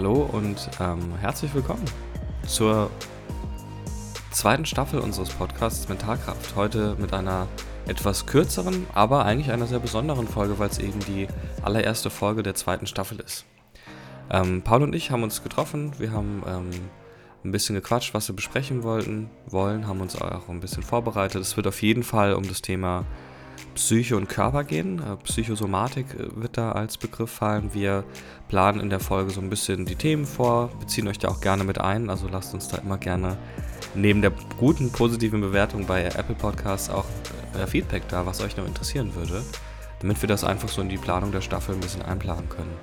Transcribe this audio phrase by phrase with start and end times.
[0.00, 1.84] Hallo und ähm, herzlich willkommen
[2.46, 2.90] zur
[4.30, 6.56] zweiten Staffel unseres Podcasts Mentalkraft.
[6.56, 7.48] Heute mit einer
[7.86, 11.28] etwas kürzeren, aber eigentlich einer sehr besonderen Folge, weil es eben die
[11.60, 13.44] allererste Folge der zweiten Staffel ist.
[14.30, 16.70] Ähm, Paul und ich haben uns getroffen, wir haben ähm,
[17.44, 21.42] ein bisschen gequatscht, was wir besprechen wollten, wollen, haben uns auch ein bisschen vorbereitet.
[21.42, 23.04] Es wird auf jeden Fall um das Thema
[23.74, 24.98] Psyche und Körper gehen.
[24.98, 27.74] Äh, Psychosomatik äh, wird da als Begriff fallen.
[27.74, 28.04] Wir
[28.48, 31.64] planen in der Folge so ein bisschen die Themen vor, beziehen euch da auch gerne
[31.64, 32.10] mit ein.
[32.10, 33.36] Also lasst uns da immer gerne
[33.94, 37.06] neben der guten, positiven Bewertung bei Apple Podcasts auch
[37.58, 39.42] äh, Feedback da, was euch noch interessieren würde,
[40.00, 42.74] damit wir das einfach so in die Planung der Staffel ein bisschen einplanen können.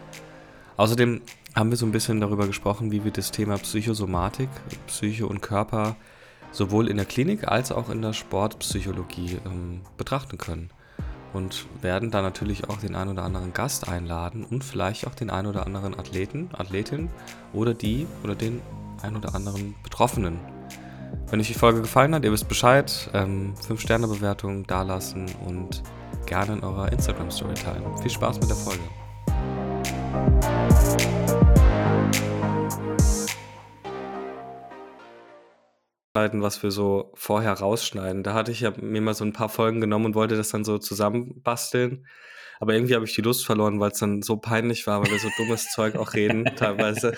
[0.78, 1.22] Außerdem
[1.56, 4.50] haben wir so ein bisschen darüber gesprochen, wie wir das Thema Psychosomatik,
[4.86, 5.96] Psyche und Körper
[6.52, 10.70] sowohl in der Klinik als auch in der Sportpsychologie ähm, betrachten können.
[11.34, 15.30] Und werden da natürlich auch den einen oder anderen Gast einladen und vielleicht auch den
[15.30, 17.10] einen oder anderen Athleten, Athletin
[17.54, 18.62] oder die oder den
[19.02, 20.40] einen oder anderen Betroffenen.
[21.30, 25.84] Wenn euch die Folge gefallen hat, ihr wisst Bescheid, ähm, 5-Sterne-Bewertung dalassen und
[26.26, 27.84] gerne in eurer Instagram-Story teilen.
[28.02, 28.84] Viel Spaß mit der Folge.
[36.42, 38.24] Was wir so vorher rausschneiden.
[38.24, 40.64] Da hatte ich ja mir mal so ein paar Folgen genommen und wollte das dann
[40.64, 42.06] so zusammenbasteln.
[42.60, 45.20] Aber irgendwie habe ich die Lust verloren, weil es dann so peinlich war, weil wir
[45.20, 47.14] so dummes Zeug auch reden teilweise.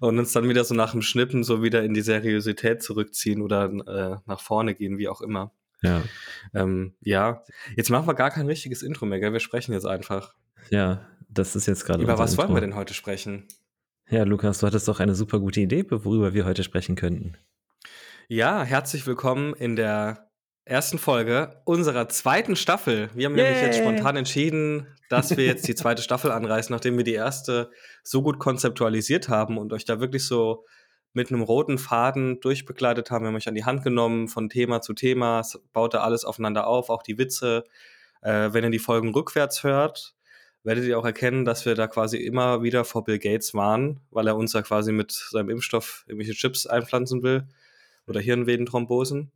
[0.00, 3.64] Und uns dann wieder so nach dem Schnippen so wieder in die Seriosität zurückziehen oder
[3.64, 5.52] äh, nach vorne gehen, wie auch immer.
[5.82, 6.02] Ja.
[6.54, 7.44] Ähm, ja,
[7.76, 9.32] jetzt machen wir gar kein richtiges Intro mehr, gell?
[9.32, 10.34] Wir sprechen jetzt einfach.
[10.70, 12.02] Ja, das ist jetzt gerade.
[12.02, 12.44] Über was Intro.
[12.44, 13.46] wollen wir denn heute sprechen?
[14.10, 17.36] Ja, Lukas, du hattest doch eine super gute Idee, worüber wir heute sprechen könnten.
[18.30, 20.28] Ja, herzlich willkommen in der
[20.66, 23.08] ersten Folge unserer zweiten Staffel.
[23.14, 23.44] Wir haben yeah.
[23.44, 27.70] nämlich jetzt spontan entschieden, dass wir jetzt die zweite Staffel anreißen, nachdem wir die erste
[28.02, 30.66] so gut konzeptualisiert haben und euch da wirklich so
[31.14, 33.24] mit einem roten Faden durchbegleitet haben.
[33.24, 36.66] Wir haben euch an die Hand genommen von Thema zu Thema, es baute alles aufeinander
[36.66, 37.64] auf, auch die Witze.
[38.20, 40.14] Äh, wenn ihr die Folgen rückwärts hört,
[40.64, 44.26] werdet ihr auch erkennen, dass wir da quasi immer wieder vor Bill Gates waren, weil
[44.26, 47.48] er uns da quasi mit seinem Impfstoff irgendwelche Chips einpflanzen will
[48.08, 49.32] oder Hirnvedenthrombosen.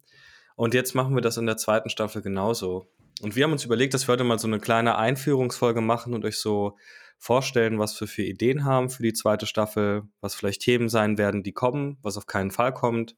[0.56, 2.86] Und jetzt machen wir das in der zweiten Staffel genauso.
[3.20, 6.24] Und wir haben uns überlegt, dass wir heute mal so eine kleine Einführungsfolge machen und
[6.24, 6.76] euch so
[7.18, 11.42] vorstellen, was wir für Ideen haben für die zweite Staffel, was vielleicht Themen sein werden,
[11.44, 13.16] die kommen, was auf keinen Fall kommt.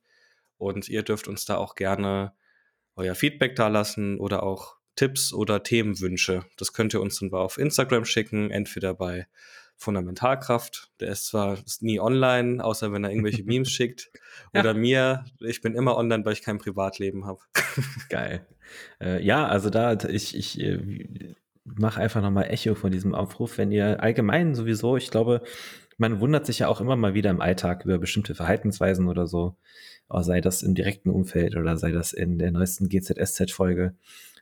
[0.59, 2.32] Und ihr dürft uns da auch gerne
[2.97, 6.44] euer Feedback da lassen oder auch Tipps oder Themenwünsche.
[6.56, 9.26] Das könnt ihr uns dann auf Instagram schicken, entweder bei
[9.76, 10.90] Fundamentalkraft.
[11.00, 14.10] Der ist zwar nie online, außer wenn er irgendwelche Memes schickt.
[14.52, 14.74] Oder ja.
[14.74, 17.40] mir, ich bin immer online, weil ich kein Privatleben habe.
[18.08, 18.46] Geil.
[19.00, 23.72] Äh, ja, also da, ich, ich äh, mache einfach nochmal Echo von diesem Aufruf, wenn
[23.72, 25.42] ihr allgemein sowieso, ich glaube,
[25.96, 29.56] man wundert sich ja auch immer mal wieder im Alltag über bestimmte Verhaltensweisen oder so,
[30.08, 33.94] oh, sei das im direkten Umfeld oder sei das in der neuesten GZSZ-Folge.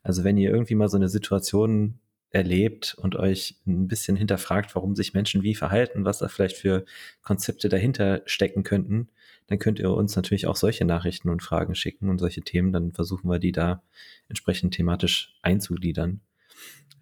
[0.03, 2.01] Also wenn ihr irgendwie mal so eine Situation
[2.33, 6.85] erlebt und euch ein bisschen hinterfragt, warum sich Menschen wie verhalten, was da vielleicht für
[7.23, 9.09] Konzepte dahinter stecken könnten,
[9.47, 12.93] dann könnt ihr uns natürlich auch solche Nachrichten und Fragen schicken und solche Themen, dann
[12.93, 13.83] versuchen wir die da
[14.29, 16.21] entsprechend thematisch einzugliedern.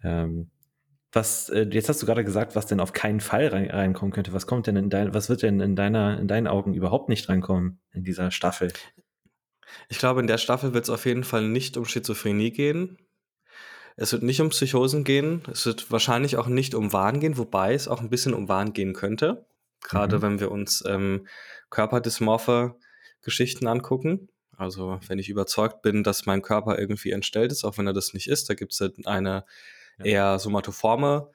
[0.03, 0.49] Ähm,
[1.13, 4.33] was, äh, jetzt hast du gerade gesagt, was denn auf keinen Fall rein, reinkommen könnte.
[4.33, 7.27] Was kommt denn in dein, was wird denn in deiner, in deinen Augen überhaupt nicht
[7.27, 8.71] reinkommen in dieser Staffel?
[9.89, 12.97] Ich glaube, in der Staffel wird es auf jeden Fall nicht um Schizophrenie gehen.
[14.01, 15.43] Es wird nicht um Psychosen gehen.
[15.51, 18.73] Es wird wahrscheinlich auch nicht um Wahn gehen, wobei es auch ein bisschen um Wahn
[18.73, 19.45] gehen könnte.
[19.83, 20.21] Gerade mhm.
[20.23, 21.27] wenn wir uns ähm,
[21.69, 22.75] körperdysmorphe
[23.21, 24.29] Geschichten angucken.
[24.57, 28.15] Also wenn ich überzeugt bin, dass mein Körper irgendwie entstellt ist, auch wenn er das
[28.15, 29.45] nicht ist, da gibt es halt eine
[29.99, 30.05] ja.
[30.05, 31.29] eher somatoforme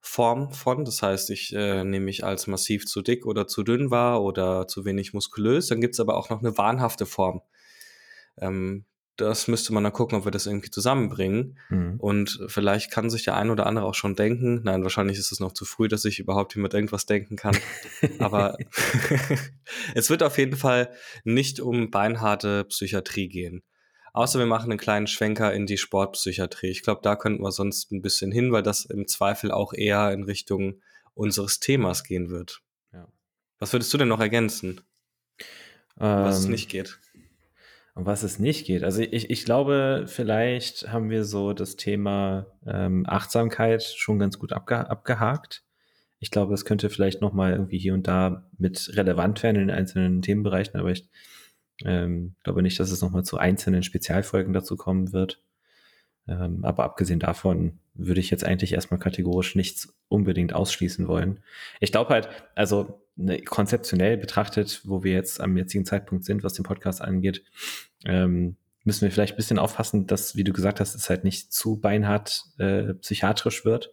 [0.00, 0.86] Form von.
[0.86, 4.66] Das heißt, ich äh, nehme mich als massiv zu dick oder zu dünn wahr oder
[4.66, 5.66] zu wenig muskulös.
[5.66, 7.42] Dann gibt es aber auch noch eine wahnhafte Form.
[8.38, 11.58] Ähm, das müsste man dann gucken, ob wir das irgendwie zusammenbringen.
[11.68, 11.96] Mhm.
[11.98, 15.40] Und vielleicht kann sich der ein oder andere auch schon denken, nein, wahrscheinlich ist es
[15.40, 17.56] noch zu früh, dass ich überhaupt hier mit irgendwas denken kann.
[18.18, 18.56] Aber
[19.94, 20.90] es wird auf jeden Fall
[21.24, 23.62] nicht um beinharte Psychiatrie gehen.
[24.12, 26.68] Außer wir machen einen kleinen Schwenker in die Sportpsychiatrie.
[26.68, 30.10] Ich glaube, da könnten wir sonst ein bisschen hin, weil das im Zweifel auch eher
[30.12, 30.80] in Richtung
[31.12, 32.62] unseres Themas gehen wird.
[32.92, 33.08] Ja.
[33.58, 34.80] Was würdest du denn noch ergänzen?
[35.98, 36.98] Ähm, was es nicht geht?
[37.96, 38.84] Um was es nicht geht.
[38.84, 44.52] Also ich, ich glaube, vielleicht haben wir so das Thema ähm, Achtsamkeit schon ganz gut
[44.52, 45.64] abge abgehakt.
[46.18, 49.68] Ich glaube, es könnte vielleicht noch mal irgendwie hier und da mit relevant werden in
[49.68, 51.08] den einzelnen Themenbereichen, aber ich
[51.86, 55.42] ähm, glaube nicht, dass es noch mal zu einzelnen Spezialfolgen dazu kommen wird.
[56.28, 61.40] Ähm, aber abgesehen davon würde ich jetzt eigentlich erstmal kategorisch nichts unbedingt ausschließen wollen.
[61.80, 66.54] Ich glaube halt, also ne, konzeptionell betrachtet, wo wir jetzt am jetzigen Zeitpunkt sind, was
[66.54, 67.42] den Podcast angeht,
[68.04, 71.52] ähm, müssen wir vielleicht ein bisschen aufpassen, dass, wie du gesagt hast, es halt nicht
[71.52, 73.90] zu beinhart äh, psychiatrisch wird.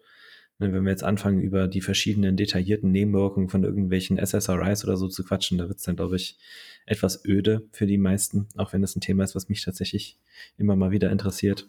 [0.59, 5.07] Ne, wenn wir jetzt anfangen, über die verschiedenen detaillierten Nebenwirkungen von irgendwelchen SSRIs oder so
[5.07, 6.37] zu quatschen, da wird es dann, glaube ich,
[6.85, 10.19] etwas öde für die meisten, auch wenn das ein Thema ist, was mich tatsächlich
[10.57, 11.67] immer mal wieder interessiert.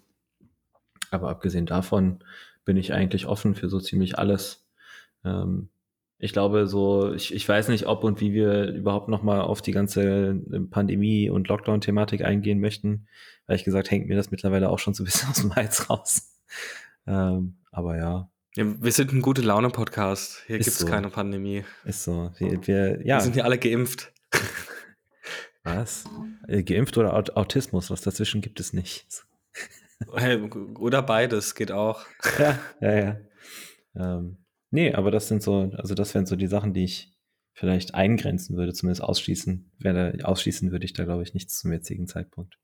[1.15, 2.21] Aber abgesehen davon
[2.65, 4.67] bin ich eigentlich offen für so ziemlich alles.
[5.25, 5.69] Ähm,
[6.19, 9.73] ich glaube, so, ich, ich weiß nicht, ob und wie wir überhaupt nochmal auf die
[9.73, 10.41] ganze
[10.71, 13.07] Pandemie- und Lockdown-Thematik eingehen möchten.
[13.47, 15.91] Weil ich gesagt, hängt mir das mittlerweile auch schon so ein bisschen aus dem Hals
[15.91, 16.33] raus.
[17.07, 18.31] Ähm, aber ja.
[18.55, 18.65] ja.
[18.81, 20.45] Wir sind ein gute Laune-Podcast.
[20.47, 20.87] Hier gibt es so.
[20.87, 21.65] keine Pandemie.
[21.85, 22.31] Ist so.
[22.39, 23.17] Wir, wir, ja.
[23.17, 24.13] wir sind hier alle geimpft.
[25.65, 26.05] Was?
[26.47, 27.91] Äh, geimpft oder Autismus?
[27.91, 29.25] Was dazwischen gibt es nicht.
[30.09, 32.05] Oder beides geht auch.
[32.39, 33.17] Ja, ja, ja.
[33.97, 34.39] Ähm,
[34.71, 37.13] nee, aber das sind so, also das wären so die Sachen, die ich
[37.53, 39.73] vielleicht eingrenzen würde, zumindest ausschließen.
[39.79, 42.59] Werde, ausschließen würde ich da, glaube ich, nichts zum jetzigen Zeitpunkt.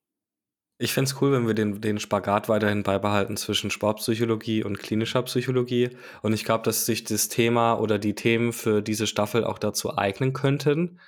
[0.79, 5.23] Ich fände es cool, wenn wir den, den Spagat weiterhin beibehalten zwischen Sportpsychologie und klinischer
[5.23, 5.91] Psychologie.
[6.23, 9.97] Und ich glaube, dass sich das Thema oder die Themen für diese Staffel auch dazu
[9.99, 10.81] eignen könnten.
[10.81, 10.99] Mhm.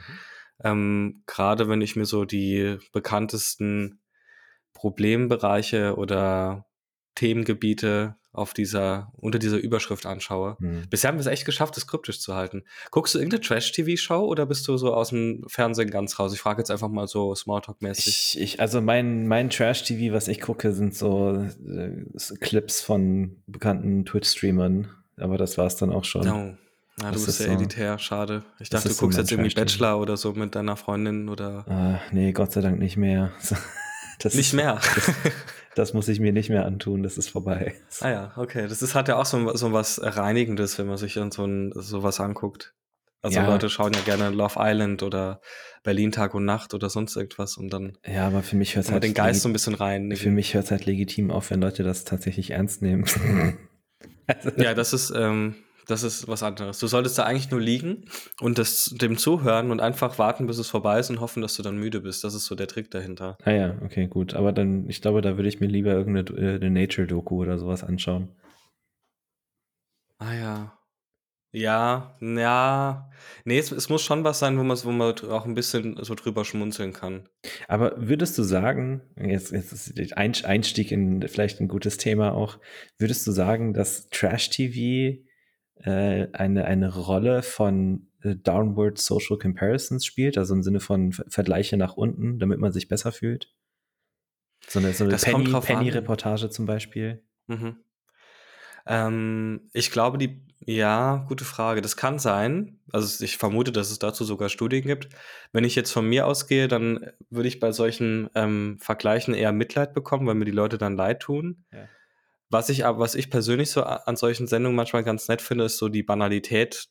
[0.63, 4.02] Ähm, Gerade wenn ich mir so die bekanntesten
[4.75, 6.67] Problembereiche oder
[7.15, 10.57] Themengebiete auf dieser, unter dieser Überschrift anschaue.
[10.59, 10.85] Hm.
[10.89, 12.65] Bisher haben wir es echt geschafft, das kryptisch zu halten.
[12.91, 16.33] Guckst du irgendeine Trash-TV-Show oder bist du so aus dem Fernsehen ganz raus?
[16.33, 18.09] Ich frage jetzt einfach mal so Smalltalk-mäßig.
[18.09, 24.07] Ich, ich, also mein, mein Trash-TV, was ich gucke, sind so äh, Clips von bekannten
[24.07, 24.89] Twitch-Streamern.
[25.19, 26.27] Aber das war es dann auch schon.
[26.27, 26.57] Oh.
[27.01, 28.45] Ja, du bist sehr so, elitär, schade.
[28.61, 31.65] Ich dachte, du guckst so jetzt irgendwie Bachelor oder so mit deiner Freundin oder.
[31.67, 33.33] Ah, nee, Gott sei Dank nicht mehr.
[34.23, 34.81] Das nicht mehr.
[34.95, 35.13] Das,
[35.75, 37.75] das, muss ich mir nicht mehr antun, das ist vorbei.
[38.01, 38.67] Ah ja, okay.
[38.69, 41.73] Das ist, hat ja auch so, so was Reinigendes, wenn man sich dann so, ein,
[41.75, 42.75] so was anguckt.
[43.23, 43.47] Also ja.
[43.47, 45.41] Leute schauen ja gerne Love Island oder
[45.85, 49.05] Berlin Tag und Nacht oder sonst irgendwas und dann ja, aber für mich hört halt
[49.05, 50.15] den Geist so ein bisschen rein.
[50.17, 53.05] Für mich hört es halt legitim auf, wenn Leute das tatsächlich ernst nehmen.
[54.27, 55.55] also, ja, das ist ähm,
[55.87, 56.79] das ist was anderes.
[56.79, 58.05] Du solltest da eigentlich nur liegen
[58.41, 61.63] und das, dem zuhören und einfach warten, bis es vorbei ist und hoffen, dass du
[61.63, 62.25] dann müde bist.
[62.25, 63.37] Das ist so der Trick dahinter.
[63.45, 64.35] Ah ja, okay, gut.
[64.35, 68.29] Aber dann, ich glaube, da würde ich mir lieber irgendeine äh, Nature-Doku oder sowas anschauen.
[70.19, 70.79] Ah ja.
[71.55, 73.11] Ja, ja.
[73.45, 76.15] Nee, es, es muss schon was sein, wo man, wo man auch ein bisschen so
[76.15, 77.29] drüber schmunzeln kann.
[77.69, 82.59] Aber würdest du sagen, jetzt, jetzt ist der Einstieg in vielleicht ein gutes Thema auch,
[82.99, 85.23] würdest du sagen, dass Trash-TV
[85.83, 91.77] äh, eine, eine Rolle von äh, Downward Social Comparisons spielt, also im Sinne von Vergleiche
[91.77, 93.53] nach unten, damit man sich besser fühlt.
[94.69, 97.23] So eine, so eine Penny-Reportage Penny zum Beispiel.
[97.49, 97.77] Mhm.
[98.87, 101.81] Ähm, ich glaube, die, ja, gute Frage.
[101.81, 102.81] Das kann sein.
[102.93, 105.09] Also ich vermute, dass es dazu sogar Studien gibt.
[105.53, 109.95] Wenn ich jetzt von mir ausgehe, dann würde ich bei solchen ähm, Vergleichen eher Mitleid
[109.95, 111.65] bekommen, weil mir die Leute dann leid tun.
[111.73, 111.89] Ja.
[112.53, 115.79] Was ich aber, was ich persönlich so an solchen Sendungen manchmal ganz nett finde, ist
[115.79, 116.91] so die Banalität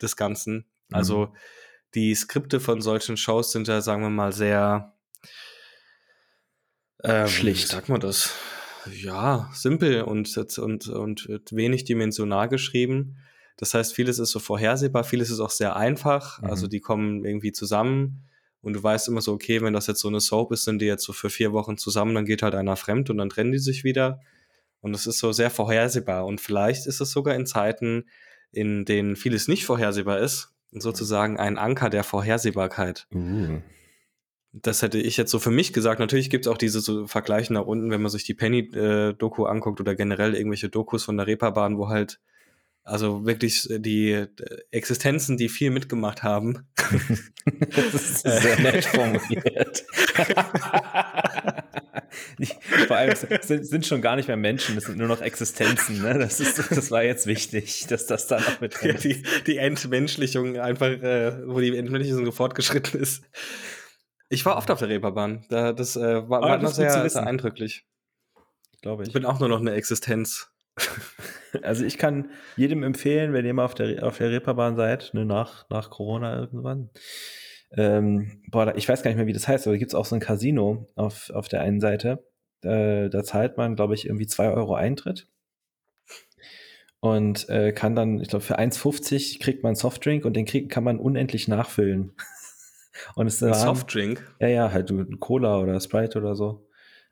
[0.00, 0.64] des Ganzen.
[0.88, 0.96] Mhm.
[0.96, 1.34] Also
[1.94, 4.94] die Skripte von solchen Shows sind ja, sagen wir mal, sehr
[7.02, 7.68] ähm, schlicht.
[7.68, 8.30] Sagt man das?
[8.90, 13.18] Ja, simpel und, und, und wenig dimensional geschrieben.
[13.58, 16.40] Das heißt, vieles ist so vorhersehbar, vieles ist auch sehr einfach.
[16.40, 16.48] Mhm.
[16.48, 18.24] Also die kommen irgendwie zusammen
[18.62, 20.86] und du weißt immer so, okay, wenn das jetzt so eine Soap ist, sind die
[20.86, 23.58] jetzt so für vier Wochen zusammen, dann geht halt einer fremd und dann trennen die
[23.58, 24.20] sich wieder.
[24.84, 26.26] Und es ist so sehr vorhersehbar.
[26.26, 28.04] Und vielleicht ist es sogar in Zeiten,
[28.52, 33.06] in denen vieles nicht vorhersehbar ist, sozusagen ein Anker der Vorhersehbarkeit.
[33.14, 33.62] Uh.
[34.52, 36.00] Das hätte ich jetzt so für mich gesagt.
[36.00, 39.48] Natürlich gibt es auch diese so Vergleiche nach unten, wenn man sich die Penny-Doku äh,
[39.48, 42.20] anguckt oder generell irgendwelche Dokus von der Reeperbahn, wo halt
[42.82, 44.26] also wirklich die
[44.70, 46.68] Existenzen, die viel mitgemacht haben.
[47.74, 49.86] das ist sehr nett formuliert.
[52.86, 56.02] Vor allem sind, sind schon gar nicht mehr Menschen, das sind nur noch Existenzen.
[56.02, 56.18] Ne?
[56.18, 59.04] Das, ist, das war jetzt wichtig, dass das da noch mit drin ist.
[59.04, 63.24] Die, die Entmenschlichung einfach, äh, wo die Entmenschlichung so fortgeschritten ist.
[64.28, 65.44] Ich war oft auf der Reeperbahn.
[65.48, 67.86] Da, das äh, war, oh, war das sehr, sehr eindrücklich.
[68.82, 69.08] Glaube ich.
[69.08, 70.50] Ich bin auch nur noch eine Existenz.
[71.62, 75.24] Also ich kann jedem empfehlen, wenn ihr mal auf der, auf der Reeperbahn seid, ne,
[75.24, 76.90] nach, nach Corona irgendwann.
[77.76, 80.04] Ähm, boah, ich weiß gar nicht mehr, wie das heißt, aber da gibt es auch
[80.04, 82.24] so ein Casino auf, auf der einen Seite.
[82.62, 85.28] Äh, da zahlt man, glaube ich, irgendwie zwei Euro Eintritt.
[87.00, 90.70] Und äh, kann dann, ich glaube, für 1,50 kriegt man einen Softdrink und den krieg,
[90.70, 92.12] kann man unendlich nachfüllen.
[93.14, 94.24] und es ein Softdrink?
[94.40, 94.90] Ja, ja, halt
[95.20, 96.66] Cola oder Sprite oder so.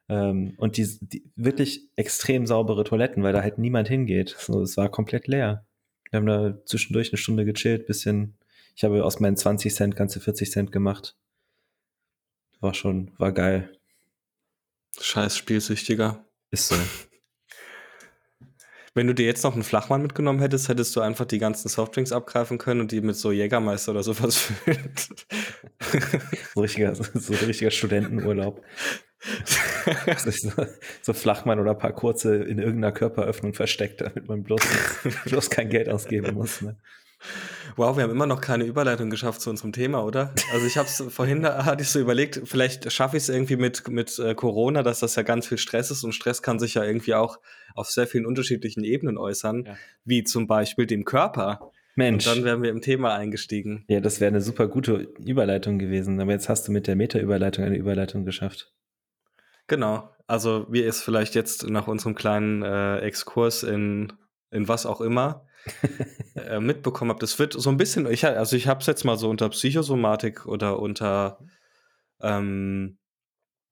[0.08, 4.34] Ähm, und die, die wirklich extrem saubere Toiletten, weil da halt niemand hingeht.
[4.38, 5.66] So, es war komplett leer.
[6.10, 8.38] Wir haben da zwischendurch eine Stunde gechillt, bisschen.
[8.74, 11.16] Ich habe aus meinen 20 Cent ganze 40 Cent gemacht.
[12.60, 13.76] War schon, war geil.
[15.00, 16.24] Scheiß Spielsüchtiger.
[16.50, 16.76] Ist so.
[18.94, 22.12] Wenn du dir jetzt noch einen Flachmann mitgenommen hättest, hättest du einfach die ganzen Softdrinks
[22.12, 24.92] abgreifen können und die mit so Jägermeister oder sowas füllen.
[26.54, 28.62] so, richtiger, so richtiger Studentenurlaub.
[30.18, 30.50] so,
[31.00, 34.60] so Flachmann oder ein paar kurze in irgendeiner Körperöffnung versteckt, damit man bloß,
[35.24, 36.60] bloß kein Geld ausgeben muss.
[36.60, 36.76] Ne?
[37.76, 40.34] Wow, wir haben immer noch keine Überleitung geschafft zu unserem Thema, oder?
[40.52, 43.56] Also ich habe es vorhin, da hatte ich so überlegt, vielleicht schaffe ich es irgendwie
[43.56, 46.74] mit, mit äh, Corona, dass das ja ganz viel Stress ist und Stress kann sich
[46.74, 47.38] ja irgendwie auch
[47.74, 49.76] auf sehr vielen unterschiedlichen Ebenen äußern, ja.
[50.04, 51.70] wie zum Beispiel dem Körper.
[51.94, 52.26] Mensch.
[52.26, 53.84] Und dann wären wir im Thema eingestiegen.
[53.88, 57.64] Ja, das wäre eine super gute Überleitung gewesen, aber jetzt hast du mit der Meta-Überleitung
[57.64, 58.72] eine Überleitung geschafft.
[59.66, 60.10] Genau.
[60.26, 64.12] Also wie es vielleicht jetzt nach unserem kleinen äh, Exkurs in,
[64.50, 65.46] in was auch immer
[66.34, 69.16] äh, mitbekommen habt, das wird so ein bisschen, ich, also ich habe es jetzt mal
[69.16, 71.38] so unter Psychosomatik oder unter,
[72.20, 72.98] ähm,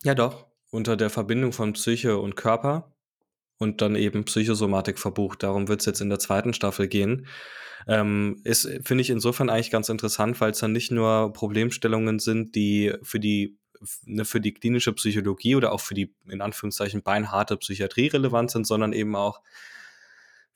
[0.03, 2.95] ja doch, unter der Verbindung von Psyche und Körper
[3.59, 5.43] und dann eben Psychosomatik verbucht.
[5.43, 7.27] Darum wird es jetzt in der zweiten Staffel gehen.
[7.87, 12.55] Ähm, ist, finde ich insofern eigentlich ganz interessant, weil es dann nicht nur Problemstellungen sind,
[12.55, 13.59] die für die
[14.05, 18.67] ne, für die klinische Psychologie oder auch für die in Anführungszeichen beinharte Psychiatrie relevant sind,
[18.67, 19.41] sondern eben auch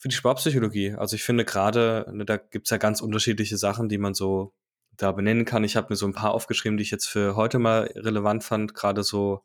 [0.04, 0.92] für die Sportpsychologie.
[0.98, 4.52] Also ich finde gerade, ne, da gibt's ja ganz unterschiedliche Sachen, die man so
[4.98, 5.64] da benennen kann.
[5.64, 8.74] Ich habe mir so ein paar aufgeschrieben, die ich jetzt für heute mal relevant fand,
[8.74, 9.40] gerade so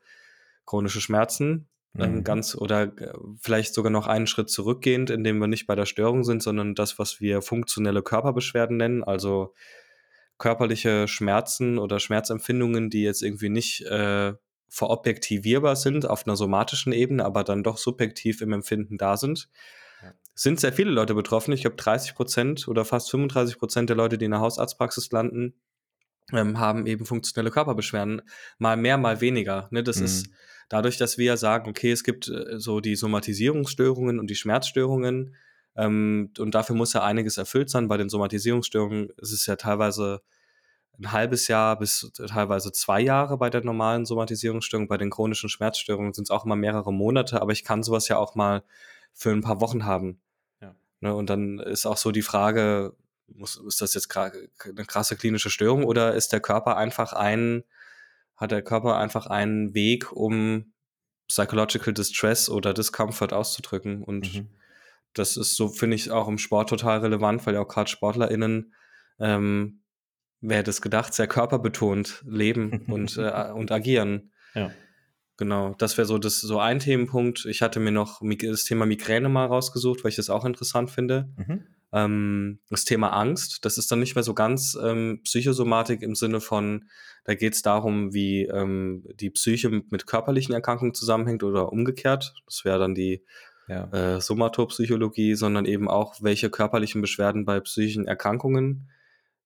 [0.65, 2.25] chronische Schmerzen, mhm.
[2.25, 6.25] ganz oder äh, vielleicht sogar noch einen Schritt zurückgehend, indem wir nicht bei der Störung
[6.25, 9.53] sind, sondern das, was wir funktionelle Körperbeschwerden nennen, also
[10.39, 14.33] körperliche Schmerzen oder Schmerzempfindungen, die jetzt irgendwie nicht äh,
[14.67, 19.47] verobjektivierbar sind auf einer somatischen Ebene, aber dann doch subjektiv im Empfinden da sind
[20.39, 21.51] sind sehr viele Leute betroffen.
[21.51, 25.53] Ich glaube, 30 Prozent oder fast 35 Prozent der Leute, die in der Hausarztpraxis landen,
[26.31, 28.21] ähm, haben eben funktionelle Körperbeschwerden.
[28.57, 29.67] Mal mehr, mal weniger.
[29.71, 29.83] Ne?
[29.83, 30.05] Das mhm.
[30.05, 30.29] ist
[30.69, 35.35] dadurch, dass wir sagen, okay, es gibt äh, so die Somatisierungsstörungen und die Schmerzstörungen.
[35.75, 37.89] Ähm, und dafür muss ja einiges erfüllt sein.
[37.89, 40.21] Bei den Somatisierungsstörungen ist es ja teilweise
[40.99, 44.87] ein halbes Jahr bis teilweise zwei Jahre bei der normalen Somatisierungsstörung.
[44.87, 48.15] Bei den chronischen Schmerzstörungen sind es auch immer mehrere Monate, aber ich kann sowas ja
[48.15, 48.63] auch mal
[49.13, 50.21] für ein paar Wochen haben.
[51.01, 52.93] Ne, und dann ist auch so die Frage,
[53.27, 57.63] muss, ist das jetzt eine krasse klinische Störung oder ist der Körper einfach ein,
[58.35, 60.73] hat der Körper einfach einen Weg, um
[61.27, 64.03] Psychological Distress oder Discomfort auszudrücken?
[64.03, 64.49] Und mhm.
[65.13, 68.73] das ist so, finde ich, auch im Sport total relevant, weil ja auch gerade SportlerInnen,
[69.19, 69.81] ähm,
[70.41, 74.31] wer hätte es gedacht, sehr körperbetont leben und, äh, und agieren.
[74.53, 74.71] Ja.
[75.39, 77.45] Genau, das wäre so das so ein Themenpunkt.
[77.45, 81.29] Ich hatte mir noch das Thema Migräne mal rausgesucht, weil ich das auch interessant finde.
[81.37, 81.63] Mhm.
[81.93, 86.41] Ähm, das Thema Angst, das ist dann nicht mehr so ganz ähm, Psychosomatik im Sinne
[86.41, 86.89] von,
[87.23, 92.33] da geht es darum, wie ähm, die Psyche mit, mit, körperlichen Erkrankungen zusammenhängt oder umgekehrt.
[92.45, 93.23] Das wäre dann die
[93.69, 93.85] ja.
[93.93, 98.89] äh, Somatopsychologie, sondern eben auch, welche körperlichen Beschwerden bei psychischen Erkrankungen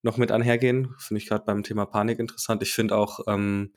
[0.01, 0.95] noch mit einhergehen.
[0.97, 2.63] Finde ich gerade beim Thema Panik interessant.
[2.63, 3.73] Ich finde auch ähm,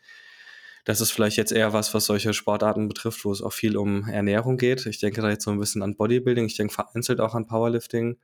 [0.86, 4.08] das ist vielleicht jetzt eher was, was solche Sportarten betrifft, wo es auch viel um
[4.08, 4.86] Ernährung geht.
[4.86, 8.16] Ich denke da jetzt so ein bisschen an Bodybuilding, ich denke vereinzelt auch an Powerlifting,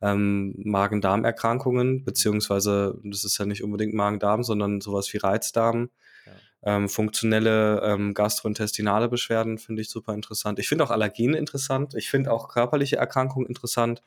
[0.00, 5.90] ähm, Magen-Darm-Erkrankungen, beziehungsweise das ist ja nicht unbedingt Magen-Darm, sondern sowas wie Reizdarm.
[6.24, 6.76] Ja.
[6.76, 10.60] Ähm, funktionelle ähm, gastrointestinale Beschwerden finde ich super interessant.
[10.60, 11.94] Ich finde auch Allergien interessant.
[11.96, 14.04] Ich finde auch körperliche Erkrankungen interessant,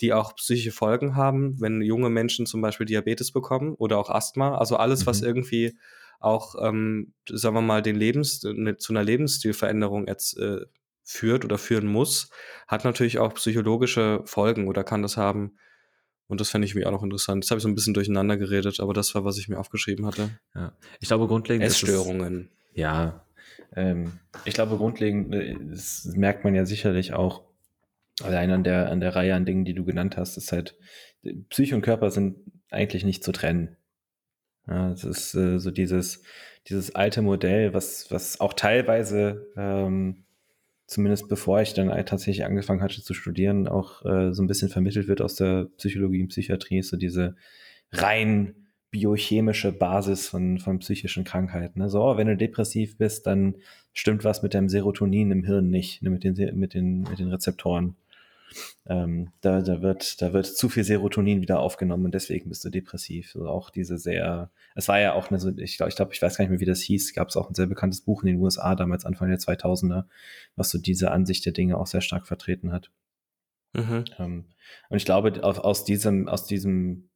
[0.00, 4.56] die auch psychische Folgen haben, wenn junge Menschen zum Beispiel Diabetes bekommen oder auch Asthma.
[4.56, 5.06] Also alles, mhm.
[5.06, 5.76] was irgendwie
[6.20, 10.60] auch, ähm, sagen wir mal, den Lebens, ne, zu einer Lebensstilveränderung jetzt äh,
[11.02, 12.30] führt oder führen muss,
[12.68, 15.56] hat natürlich auch psychologische Folgen oder kann das haben.
[16.28, 17.42] Und das fände ich mir auch noch interessant.
[17.42, 20.06] Das habe ich so ein bisschen durcheinander geredet, aber das war, was ich mir aufgeschrieben
[20.06, 20.30] hatte.
[20.54, 20.72] Ja.
[21.00, 21.66] Ich glaube, grundlegend.
[21.66, 22.50] Essstörungen.
[22.74, 23.24] ja.
[23.74, 27.42] Ähm, ich glaube, grundlegend, äh, das merkt man ja sicherlich auch,
[28.22, 30.76] allein an der, an der Reihe an Dingen, die du genannt hast, ist halt,
[31.50, 32.36] Psyche und Körper sind
[32.70, 33.76] eigentlich nicht zu trennen.
[34.70, 36.22] Ja, es ist äh, so dieses,
[36.68, 40.24] dieses alte Modell, was, was auch teilweise, ähm,
[40.86, 45.08] zumindest bevor ich dann tatsächlich angefangen hatte zu studieren, auch äh, so ein bisschen vermittelt
[45.08, 47.36] wird aus der Psychologie und Psychiatrie, so diese
[47.90, 48.54] rein
[48.90, 51.80] biochemische Basis von, von psychischen Krankheiten.
[51.80, 51.88] Ne?
[51.88, 53.56] So, wenn du depressiv bist, dann
[53.92, 56.10] stimmt was mit deinem Serotonin im Hirn nicht, ne?
[56.10, 57.96] mit, den, mit, den, mit den Rezeptoren.
[58.86, 62.70] Ähm, da, da, wird, da wird zu viel Serotonin wieder aufgenommen und deswegen bist du
[62.70, 63.34] depressiv.
[63.34, 66.20] Also auch diese sehr, es war ja auch eine, so, ich glaube, ich, glaub, ich
[66.20, 68.28] weiß gar nicht mehr, wie das hieß, gab es auch ein sehr bekanntes Buch in
[68.28, 70.04] den USA damals, Anfang der 2000er,
[70.56, 72.90] was so diese Ansicht der Dinge auch sehr stark vertreten hat.
[73.72, 74.04] Mhm.
[74.18, 74.44] Ähm,
[74.88, 77.10] und ich glaube, aus, aus, diesem, aus diesem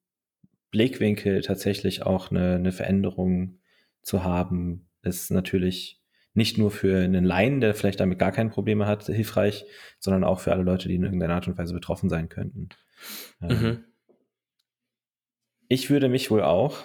[0.71, 3.59] Blickwinkel tatsächlich auch eine, eine Veränderung
[4.03, 6.01] zu haben, ist natürlich
[6.35, 9.65] nicht nur für einen Laien, der vielleicht damit gar keine Probleme hat, hilfreich,
[10.01, 12.69] sondern auch für alle Leute, die in irgendeiner Art und Weise betroffen sein könnten.
[13.41, 13.85] Ähm, mhm.
[15.69, 16.85] Ich würde mich wohl auch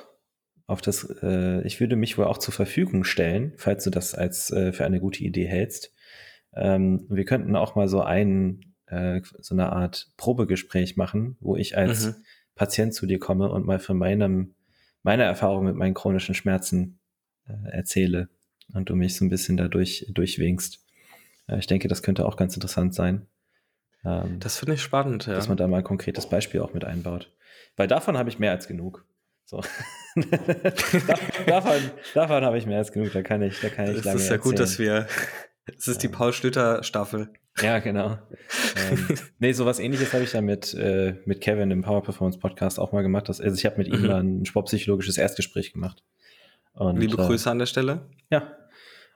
[0.67, 4.51] auf das, äh, ich würde mich wohl auch zur Verfügung stellen, falls du das als
[4.51, 5.93] äh, für eine gute Idee hältst.
[6.53, 11.75] Ähm, wir könnten auch mal so ein, äh, so eine Art Probegespräch machen, wo ich
[11.75, 12.15] als mhm.
[12.53, 14.53] Patient zu dir komme und mal von meinem,
[15.01, 16.99] meiner Erfahrung mit meinen chronischen Schmerzen
[17.47, 18.29] äh, erzähle
[18.73, 20.79] und du mich so ein bisschen dadurch durchwinkst.
[21.47, 23.27] Äh, ich denke, das könnte auch ganz interessant sein.
[24.05, 25.33] Ähm, das finde ich spannend, ja.
[25.33, 27.31] Dass man da mal ein konkretes Beispiel auch mit einbaut.
[27.75, 29.05] Weil davon habe ich mehr als genug.
[29.45, 29.61] So.
[31.47, 31.73] davon
[32.13, 33.11] davon habe ich mehr als genug.
[33.13, 34.17] Da kann ich, da kann ich das lange.
[34.17, 35.07] Es ist ja gut, dass wir.
[35.77, 37.29] Es ist die Paul Schlüter Staffel.
[37.61, 38.17] Ja, genau.
[38.91, 39.07] ähm,
[39.39, 42.91] nee, sowas ähnliches habe ich ja mit, äh, mit Kevin im Power Performance Podcast auch
[42.91, 43.29] mal gemacht.
[43.29, 44.11] Dass, also ich habe mit ihm mhm.
[44.11, 46.03] ein sportpsychologisches Erstgespräch gemacht.
[46.73, 48.07] Und, Liebe äh, Grüße an der Stelle.
[48.29, 48.55] Ja.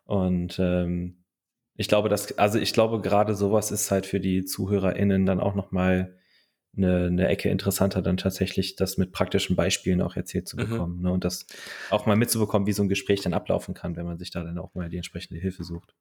[0.05, 1.23] Und ähm,
[1.75, 5.55] ich glaube, dass, also ich glaube, gerade sowas ist halt für die ZuhörerInnen dann auch
[5.55, 6.17] nochmal
[6.75, 10.69] eine, eine Ecke interessanter, dann tatsächlich das mit praktischen Beispielen auch erzählt zu mhm.
[10.69, 10.97] bekommen.
[10.97, 11.03] Mhm.
[11.03, 11.11] Ne?
[11.11, 11.45] Und das
[11.89, 14.57] auch mal mitzubekommen, wie so ein Gespräch dann ablaufen kann, wenn man sich da dann
[14.57, 15.95] auch mal die entsprechende Hilfe sucht.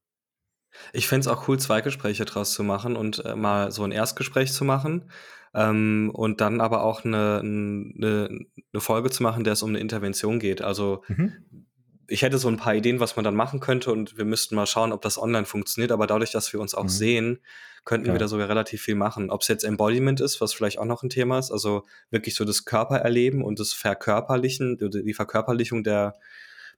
[0.95, 3.93] Ich fände es auch cool, zwei Gespräche draus zu machen und äh, mal so ein
[3.93, 5.11] Erstgespräch zu machen
[5.55, 9.81] ähm, und dann aber auch eine, eine, eine Folge zu machen, der es um eine
[9.81, 10.63] Intervention geht.
[10.63, 11.67] Also mhm.
[12.13, 14.67] Ich hätte so ein paar Ideen, was man dann machen könnte und wir müssten mal
[14.67, 15.93] schauen, ob das online funktioniert.
[15.93, 16.89] Aber dadurch, dass wir uns auch mhm.
[16.89, 17.39] sehen,
[17.85, 18.13] könnten ja.
[18.13, 19.31] wir da sogar relativ viel machen.
[19.31, 22.45] Ob es jetzt Embodiment ist, was vielleicht auch noch ein Thema ist, also wirklich so
[22.45, 26.19] das Körpererleben und das Verkörperlichen, die Verkörperlichung der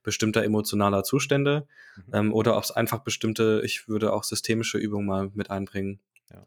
[0.03, 2.13] bestimmter emotionaler Zustände mhm.
[2.13, 5.99] ähm, oder ob es einfach bestimmte, ich würde auch systemische Übungen mal mit einbringen.
[6.31, 6.43] Ja.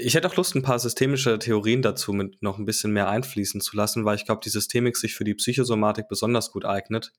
[0.00, 3.60] Ich hätte auch Lust, ein paar systemische Theorien dazu mit noch ein bisschen mehr einfließen
[3.60, 7.12] zu lassen, weil ich glaube, die Systemik sich für die Psychosomatik besonders gut eignet.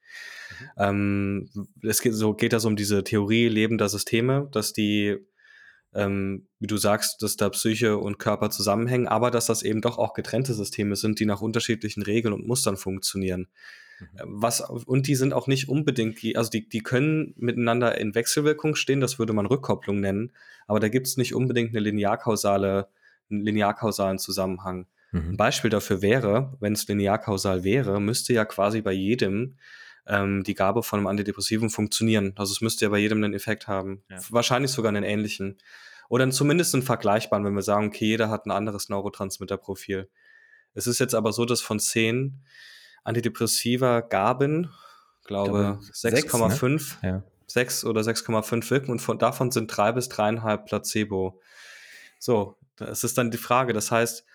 [0.50, 0.68] Mhm.
[0.78, 5.18] Ähm, es geht, so, geht da so um diese Theorie lebender Systeme, dass die,
[5.94, 9.98] ähm, wie du sagst, dass da Psyche und Körper zusammenhängen, aber dass das eben doch
[9.98, 13.48] auch getrennte Systeme sind, die nach unterschiedlichen Regeln und Mustern funktionieren.
[14.00, 14.08] Mhm.
[14.24, 19.02] Was, und die sind auch nicht unbedingt, also die, die können miteinander in Wechselwirkung stehen,
[19.02, 20.32] das würde man Rückkopplung nennen,
[20.68, 22.88] aber da gibt es nicht unbedingt eine linearkausale,
[23.30, 24.88] einen linearkausalen Zusammenhang.
[25.12, 25.32] Mhm.
[25.32, 29.56] Ein Beispiel dafür wäre, wenn es linearkausal wäre, müsste ja quasi bei jedem
[30.08, 32.34] ähm, die Gabe von einem Antidepressiven funktionieren.
[32.36, 34.04] Also es müsste ja bei jedem einen Effekt haben.
[34.10, 34.20] Ja.
[34.30, 35.58] Wahrscheinlich sogar einen ähnlichen.
[36.10, 40.10] Oder zumindest einen vergleichbaren, wenn wir sagen, okay, jeder hat ein anderes Neurotransmitterprofil.
[40.74, 42.42] Es ist jetzt aber so, dass von zehn
[43.04, 44.70] Antidepressiva Gaben,
[45.26, 47.10] glaube 6,5, ne?
[47.10, 47.24] ja.
[47.48, 51.42] 6 oder 6,5 wirken und von, davon sind drei bis dreieinhalb Placebo.
[52.20, 53.74] So, das ist dann die Frage.
[53.74, 54.26] Das heißt,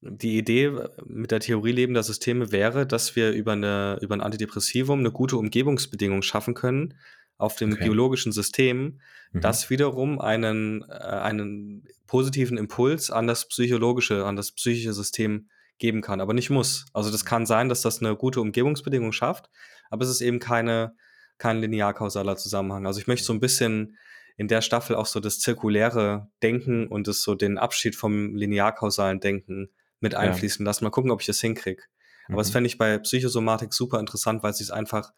[0.00, 0.72] die Idee
[1.06, 5.36] mit der Theorie lebender Systeme wäre, dass wir über, eine, über ein Antidepressivum eine gute
[5.36, 6.94] Umgebungsbedingung schaffen können
[7.36, 7.84] auf dem okay.
[7.84, 9.00] biologischen System,
[9.32, 9.40] mhm.
[9.40, 16.02] das wiederum einen, äh, einen positiven Impuls an das psychologische, an das psychische System geben
[16.02, 16.86] kann, aber nicht muss.
[16.92, 19.50] Also das kann sein, dass das eine gute Umgebungsbedingung schafft,
[19.90, 20.94] aber es ist eben keine,
[21.38, 22.86] kein linear-kausaler Zusammenhang.
[22.86, 23.96] Also ich möchte so ein bisschen
[24.36, 29.20] in der Staffel auch so das zirkuläre Denken und das so den Abschied vom linear-kausalen
[29.20, 30.68] Denken mit einfließen ja.
[30.68, 30.84] lassen.
[30.84, 31.82] Mal gucken, ob ich das hinkriege.
[32.26, 32.38] Aber mhm.
[32.38, 35.12] das fände ich bei Psychosomatik super interessant, weil es sich einfach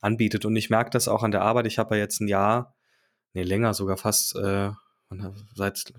[0.00, 0.44] anbietet.
[0.44, 1.66] Und ich merke das auch an der Arbeit.
[1.66, 2.74] Ich habe ja jetzt ein Jahr,
[3.32, 4.70] nee, länger sogar fast, äh,
[5.54, 5.92] seit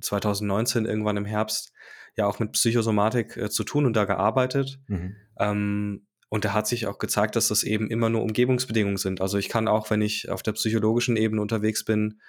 [0.00, 1.72] 2019 irgendwann im Herbst
[2.16, 4.78] ja auch mit Psychosomatik äh, zu tun und da gearbeitet.
[4.86, 5.16] Mhm.
[5.38, 9.20] Ähm, und da hat sich auch gezeigt, dass das eben immer nur Umgebungsbedingungen sind.
[9.20, 12.20] Also ich kann auch, wenn ich auf der psychologischen Ebene unterwegs bin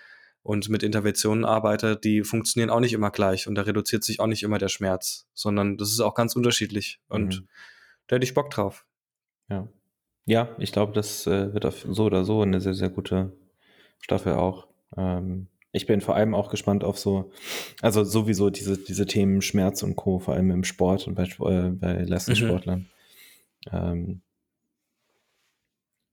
[0.43, 4.27] und mit Interventionen arbeite, die funktionieren auch nicht immer gleich und da reduziert sich auch
[4.27, 6.99] nicht immer der Schmerz, sondern das ist auch ganz unterschiedlich.
[7.07, 7.47] Und mhm.
[8.07, 8.85] da hätte ich Bock drauf.
[9.49, 9.67] Ja.
[10.27, 13.31] Ja, ich glaube, das äh, wird auf so oder so eine sehr, sehr gute
[13.99, 14.67] Staffel auch.
[14.97, 17.31] Ähm, ich bin vor allem auch gespannt auf so,
[17.81, 21.69] also sowieso diese, diese Themen Schmerz und Co., vor allem im Sport und bei, äh,
[21.71, 22.89] bei Leistungssportlern.
[23.71, 23.71] Mhm.
[23.71, 24.21] Ähm,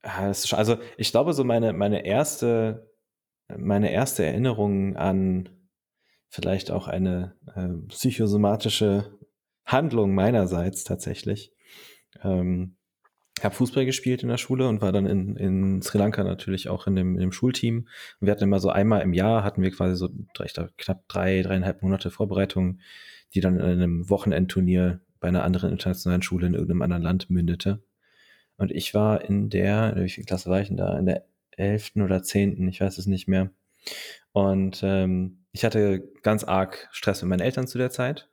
[0.01, 2.91] also ich glaube, so meine, meine erste,
[3.55, 5.49] meine erste Erinnerung an
[6.27, 9.17] vielleicht auch eine äh, psychosomatische
[9.65, 11.53] Handlung meinerseits tatsächlich,
[12.21, 12.75] ähm,
[13.41, 16.85] habe Fußball gespielt in der Schule und war dann in, in Sri Lanka natürlich auch
[16.87, 17.87] in dem, in dem Schulteam.
[18.19, 20.09] Und wir hatten immer so einmal im Jahr, hatten wir quasi so
[20.43, 22.79] ich glaub, knapp drei, dreieinhalb Monate Vorbereitung,
[23.33, 27.83] die dann in einem Wochenendturnier bei einer anderen internationalen Schule in irgendeinem anderen Land mündete.
[28.57, 30.97] Und ich war in der, wie viel Klasse war ich denn da?
[30.97, 33.51] In der elften oder zehnten, ich weiß es nicht mehr.
[34.31, 38.29] Und ähm, ich hatte ganz arg Stress mit meinen Eltern zu der Zeit.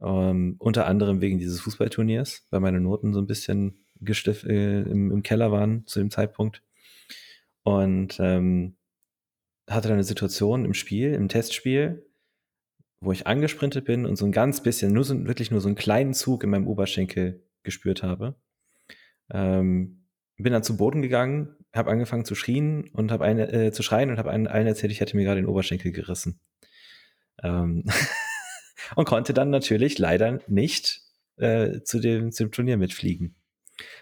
[0.00, 5.10] Ähm, unter anderem wegen dieses Fußballturniers, weil meine Noten so ein bisschen gestift, äh, im,
[5.10, 6.62] im, Keller waren zu dem Zeitpunkt.
[7.62, 8.76] Und ähm,
[9.68, 12.06] hatte dann eine Situation im Spiel, im Testspiel,
[13.00, 15.76] wo ich angesprintet bin und so ein ganz bisschen, nur so, wirklich nur so einen
[15.76, 18.34] kleinen Zug in meinem Oberschenkel gespürt habe.
[19.30, 20.06] Ähm,
[20.36, 24.10] bin dann zu Boden gegangen, habe angefangen zu schrien und habe eine äh, zu schreien
[24.10, 26.40] und habe allen erzählt, ich hätte mir gerade den Oberschenkel gerissen.
[27.42, 27.84] Ähm
[28.96, 31.02] und konnte dann natürlich leider nicht
[31.36, 33.36] äh, zu, dem, zu dem Turnier mitfliegen.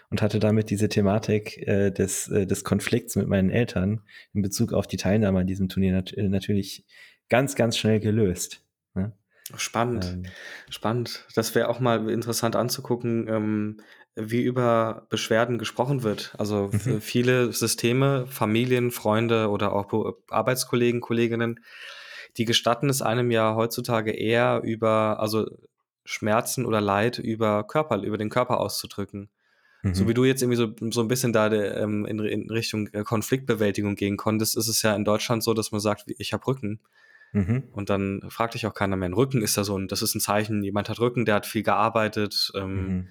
[0.09, 4.01] Und hatte damit diese Thematik äh, des, äh, des Konflikts mit meinen Eltern
[4.33, 6.85] in Bezug auf die Teilnahme an diesem Turnier nat äh, natürlich
[7.29, 8.63] ganz, ganz schnell gelöst.
[8.95, 9.13] Ne?
[9.55, 10.23] Spannend, ähm,
[10.69, 11.25] spannend.
[11.35, 13.81] Das wäre auch mal interessant anzugucken, ähm,
[14.15, 16.33] wie über Beschwerden gesprochen wird.
[16.37, 17.01] Also mhm.
[17.01, 21.59] viele Systeme, Familien, Freunde oder auch Arbeitskollegen, Kolleginnen,
[22.37, 25.45] die gestatten es einem ja heutzutage eher über, also
[26.03, 29.29] Schmerzen oder Leid über Körper, über den Körper auszudrücken.
[29.89, 29.95] Mhm.
[29.95, 32.87] So wie du jetzt irgendwie so, so ein bisschen da de, ähm, in, in, Richtung
[32.93, 36.45] äh, Konfliktbewältigung gehen konntest, ist es ja in Deutschland so, dass man sagt, ich habe
[36.45, 36.79] Rücken.
[37.33, 37.63] Mhm.
[37.71, 39.09] Und dann fragt dich auch keiner mehr.
[39.09, 41.45] Ein Rücken ist da so ein, das ist ein Zeichen, jemand hat Rücken, der hat
[41.45, 42.51] viel gearbeitet.
[42.55, 43.07] Ähm, mhm.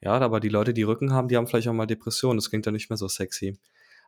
[0.00, 2.38] Ja, aber die Leute, die Rücken haben, die haben vielleicht auch mal Depressionen.
[2.38, 3.58] Das klingt ja nicht mehr so sexy.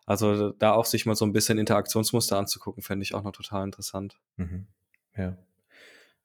[0.06, 3.64] Also da auch sich mal so ein bisschen Interaktionsmuster anzugucken, fände ich auch noch total
[3.64, 4.18] interessant.
[4.36, 4.66] Mhm.
[5.16, 5.36] Ja.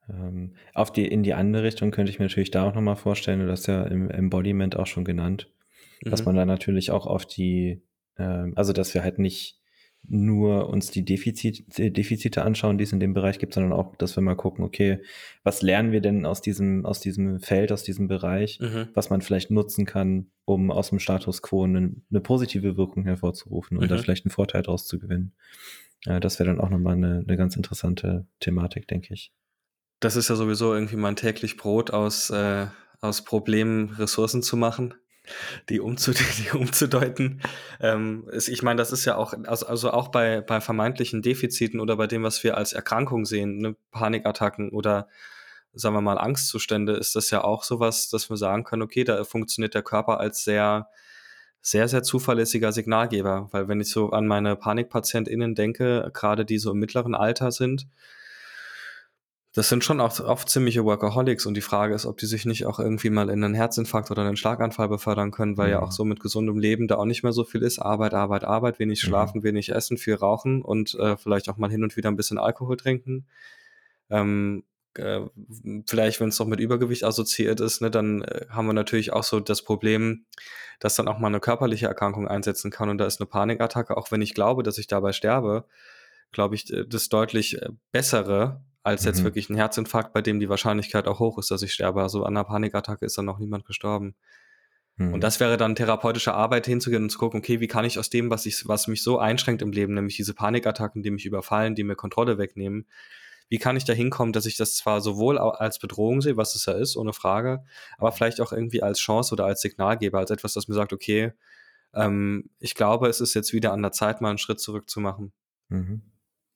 [0.08, 3.46] Ähm, auf die, in die andere Richtung könnte ich mir natürlich da auch nochmal vorstellen,
[3.46, 5.48] du hast ja im Embodiment auch schon genannt,
[6.04, 6.10] mhm.
[6.10, 7.82] dass man da natürlich auch auf die,
[8.16, 9.60] äh, also dass wir halt nicht
[10.08, 14.16] nur uns die Defizit, Defizite anschauen, die es in dem Bereich gibt, sondern auch, dass
[14.16, 15.02] wir mal gucken, okay,
[15.44, 18.88] was lernen wir denn aus diesem, aus diesem Feld, aus diesem Bereich, mhm.
[18.94, 23.76] was man vielleicht nutzen kann, um aus dem Status quo eine, eine positive Wirkung hervorzurufen
[23.76, 23.88] und mhm.
[23.88, 25.34] da vielleicht einen Vorteil daraus zu gewinnen.
[26.06, 29.32] Äh, das wäre dann auch nochmal eine, eine ganz interessante Thematik, denke ich.
[30.00, 32.66] Das ist ja sowieso irgendwie mein täglich Brot aus, äh,
[33.02, 34.94] aus Problemen Ressourcen zu machen
[35.68, 37.40] die, umzu, die umzudeuten.
[37.80, 41.80] Ähm, ist, ich meine, das ist ja auch, also, also auch bei, bei vermeintlichen Defiziten
[41.80, 45.08] oder bei dem, was wir als Erkrankung sehen, ne, Panikattacken oder
[45.72, 49.22] sagen wir mal Angstzustände, ist das ja auch sowas, dass wir sagen können, okay, da
[49.24, 50.88] funktioniert der Körper als sehr,
[51.60, 53.48] sehr, sehr zuverlässiger Signalgeber.
[53.52, 57.86] Weil wenn ich so an meine PanikpatientInnen denke, gerade die so im mittleren Alter sind,
[59.52, 62.66] das sind schon auch oft ziemliche Workaholics und die Frage ist, ob die sich nicht
[62.66, 65.72] auch irgendwie mal in einen Herzinfarkt oder einen Schlaganfall befördern können, weil mhm.
[65.72, 67.80] ja auch so mit gesundem Leben da auch nicht mehr so viel ist.
[67.80, 69.08] Arbeit, Arbeit, Arbeit, wenig mhm.
[69.08, 69.44] schlafen, mhm.
[69.44, 72.76] wenig essen, viel rauchen und äh, vielleicht auch mal hin und wieder ein bisschen Alkohol
[72.76, 73.26] trinken.
[74.08, 74.62] Ähm,
[74.94, 75.20] äh,
[75.86, 79.24] vielleicht, wenn es doch mit Übergewicht assoziiert ist, ne, dann äh, haben wir natürlich auch
[79.24, 80.26] so das Problem,
[80.78, 84.12] dass dann auch mal eine körperliche Erkrankung einsetzen kann und da ist eine Panikattacke, auch
[84.12, 85.64] wenn ich glaube, dass ich dabei sterbe,
[86.32, 89.24] glaube ich, das deutlich äh, bessere, als jetzt mhm.
[89.24, 92.02] wirklich ein Herzinfarkt, bei dem die Wahrscheinlichkeit auch hoch ist, dass ich sterbe.
[92.02, 94.14] Also an einer Panikattacke ist dann noch niemand gestorben.
[94.96, 95.14] Mhm.
[95.14, 98.10] Und das wäre dann therapeutische Arbeit hinzugehen und zu gucken, okay, wie kann ich aus
[98.10, 101.74] dem, was ich, was mich so einschränkt im Leben, nämlich diese Panikattacken, die mich überfallen,
[101.74, 102.86] die mir Kontrolle wegnehmen,
[103.48, 106.66] wie kann ich da hinkommen, dass ich das zwar sowohl als Bedrohung sehe, was es
[106.66, 107.64] ja ist, ohne Frage,
[107.98, 111.32] aber vielleicht auch irgendwie als Chance oder als Signalgeber, als etwas, das mir sagt, okay,
[111.92, 115.00] ähm, ich glaube, es ist jetzt wieder an der Zeit, mal einen Schritt zurück zu
[115.00, 115.32] machen.
[115.68, 116.02] Mhm.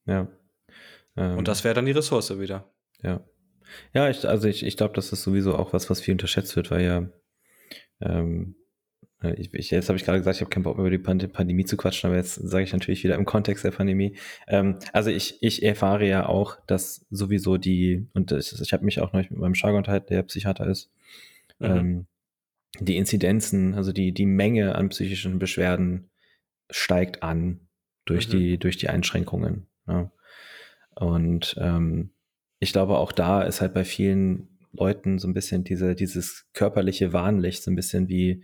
[0.07, 0.29] Ja.
[1.17, 2.73] Ähm, und das wäre dann die Ressource wieder.
[3.03, 3.25] Ja.
[3.93, 6.71] Ja, ich, also ich, ich glaube, das ist sowieso auch was, was viel unterschätzt wird,
[6.71, 7.09] weil ja,
[8.01, 8.57] ähm,
[9.23, 11.03] äh, ich, ich, jetzt habe ich gerade gesagt, ich habe keinen Bock mehr über die
[11.03, 14.17] Pand Pandemie zu quatschen, aber jetzt sage ich natürlich wieder im Kontext der Pandemie.
[14.47, 19.01] Ähm, also ich, ich erfahre ja auch, dass sowieso die, und das, ich habe mich
[19.01, 20.93] auch neulich mit meinem Schlager unterhalten, der Psychiater ist,
[21.59, 21.67] mhm.
[21.67, 22.07] ähm,
[22.81, 26.11] die Inzidenzen, also die, die Menge an psychischen Beschwerden
[26.71, 27.69] steigt an
[28.05, 28.33] durch mhm.
[28.33, 29.67] die, durch die Einschränkungen.
[29.87, 30.11] Ja.
[30.97, 32.11] Und ähm,
[32.61, 37.13] ich glaube, auch da ist halt bei vielen Leuten so ein bisschen diese, dieses körperliche
[37.13, 38.43] Warnlicht, so ein bisschen wie,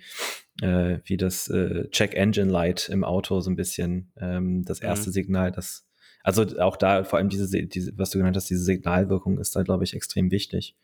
[0.62, 4.88] äh, wie das äh, Check Engine Light im Auto, so ein bisschen ähm, das mhm.
[4.88, 5.14] erste mhm.
[5.14, 5.86] Signal, das,
[6.22, 9.62] also auch da, vor allem diese, diese, was du genannt hast, diese Signalwirkung ist da,
[9.62, 10.76] glaube ich, extrem wichtig.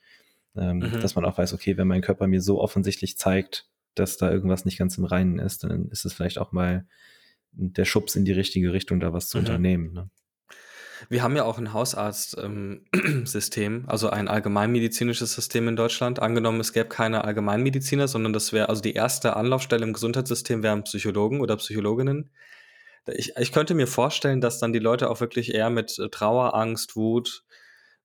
[0.56, 1.00] Ähm, mhm.
[1.00, 4.64] Dass man auch weiß, okay, wenn mein Körper mir so offensichtlich zeigt, dass da irgendwas
[4.64, 6.86] nicht ganz im Reinen ist, dann ist es vielleicht auch mal
[7.52, 9.44] der Schubs in die richtige Richtung, da was zu mhm.
[9.44, 9.92] unternehmen.
[9.92, 10.10] Ne?
[11.08, 16.20] Wir haben ja auch ein Hausarztsystem, ähm, also ein allgemeinmedizinisches System in Deutschland.
[16.20, 20.84] Angenommen, es gäbe keine Allgemeinmediziner, sondern das wäre, also die erste Anlaufstelle im Gesundheitssystem wären
[20.84, 22.30] Psychologen oder Psychologinnen.
[23.06, 26.54] Ich, ich könnte mir vorstellen, dass dann die Leute auch wirklich eher mit äh, Trauer,
[26.54, 27.44] Angst, Wut,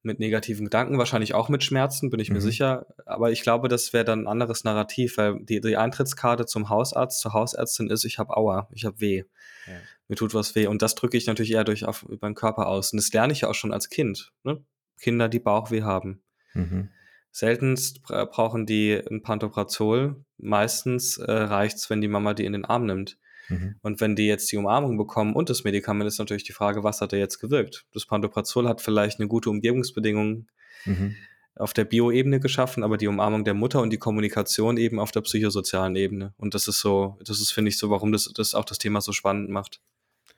[0.04, 2.36] mit negativen Gedanken, wahrscheinlich auch mit Schmerzen, bin ich mhm.
[2.36, 2.88] mir sicher.
[3.06, 7.20] Aber ich glaube, das wäre dann ein anderes Narrativ, weil die, die Eintrittskarte zum Hausarzt,
[7.20, 9.24] zur Hausärztin ist, ich habe Aua, ich habe weh.
[9.68, 9.74] Ja.
[10.08, 10.68] Mir tut was weh.
[10.68, 12.92] Und das drücke ich natürlich eher durch auf, über den Körper aus.
[12.92, 14.32] Und das lerne ich ja auch schon als Kind.
[14.44, 14.64] Ne?
[15.00, 16.22] Kinder, die Bauchweh haben.
[16.54, 16.90] Mhm.
[17.32, 20.26] Seltenst brauchen die ein Pantoprazol.
[20.38, 23.18] Meistens äh, reicht's, wenn die Mama die in den Arm nimmt.
[23.52, 23.76] Mhm.
[23.82, 27.02] Und wenn die jetzt die Umarmung bekommen und das Medikament, ist natürlich die Frage, was
[27.02, 27.86] hat er jetzt gewirkt?
[27.94, 30.48] Das Pantoprazol hat vielleicht eine gute Umgebungsbedingung
[30.86, 31.16] mhm.
[31.56, 35.22] auf der Bioebene geschaffen, aber die Umarmung der Mutter und die Kommunikation eben auf der
[35.22, 36.34] psychosozialen Ebene.
[36.38, 39.02] Und das ist so, das ist, finde ich, so, warum das, das auch das Thema
[39.02, 39.82] so spannend macht.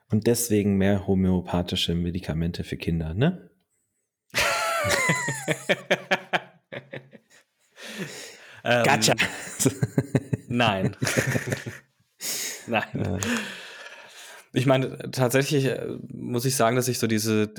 [0.09, 3.49] Und deswegen mehr homöopathische Medikamente für Kinder, ne?
[8.63, 9.13] gotcha.
[9.13, 9.71] Ähm,
[10.47, 10.95] nein.
[12.67, 12.83] Nein.
[12.93, 13.17] Ja.
[14.55, 17.51] Ich meine, tatsächlich äh, muss ich sagen, dass ich so diese,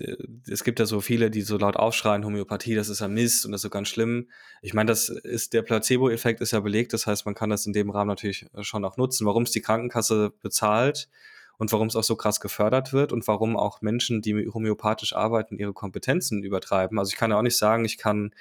[0.49, 3.51] es gibt ja so viele, die so laut aufschreien, Homöopathie, das ist ein Mist und
[3.51, 4.29] das ist so ganz schlimm.
[4.63, 7.73] Ich meine, das ist, der Placebo-Effekt ist ja belegt, das heißt, man kann das in
[7.73, 9.27] dem Rahmen natürlich schon auch nutzen.
[9.27, 11.09] Warum es die Krankenkasse bezahlt
[11.59, 15.59] und warum es auch so krass gefördert wird und warum auch Menschen, die homöopathisch arbeiten,
[15.59, 16.99] ihre Kompetenzen übertreiben.
[17.01, 18.33] Also ich kann ja auch nicht sagen, ich kann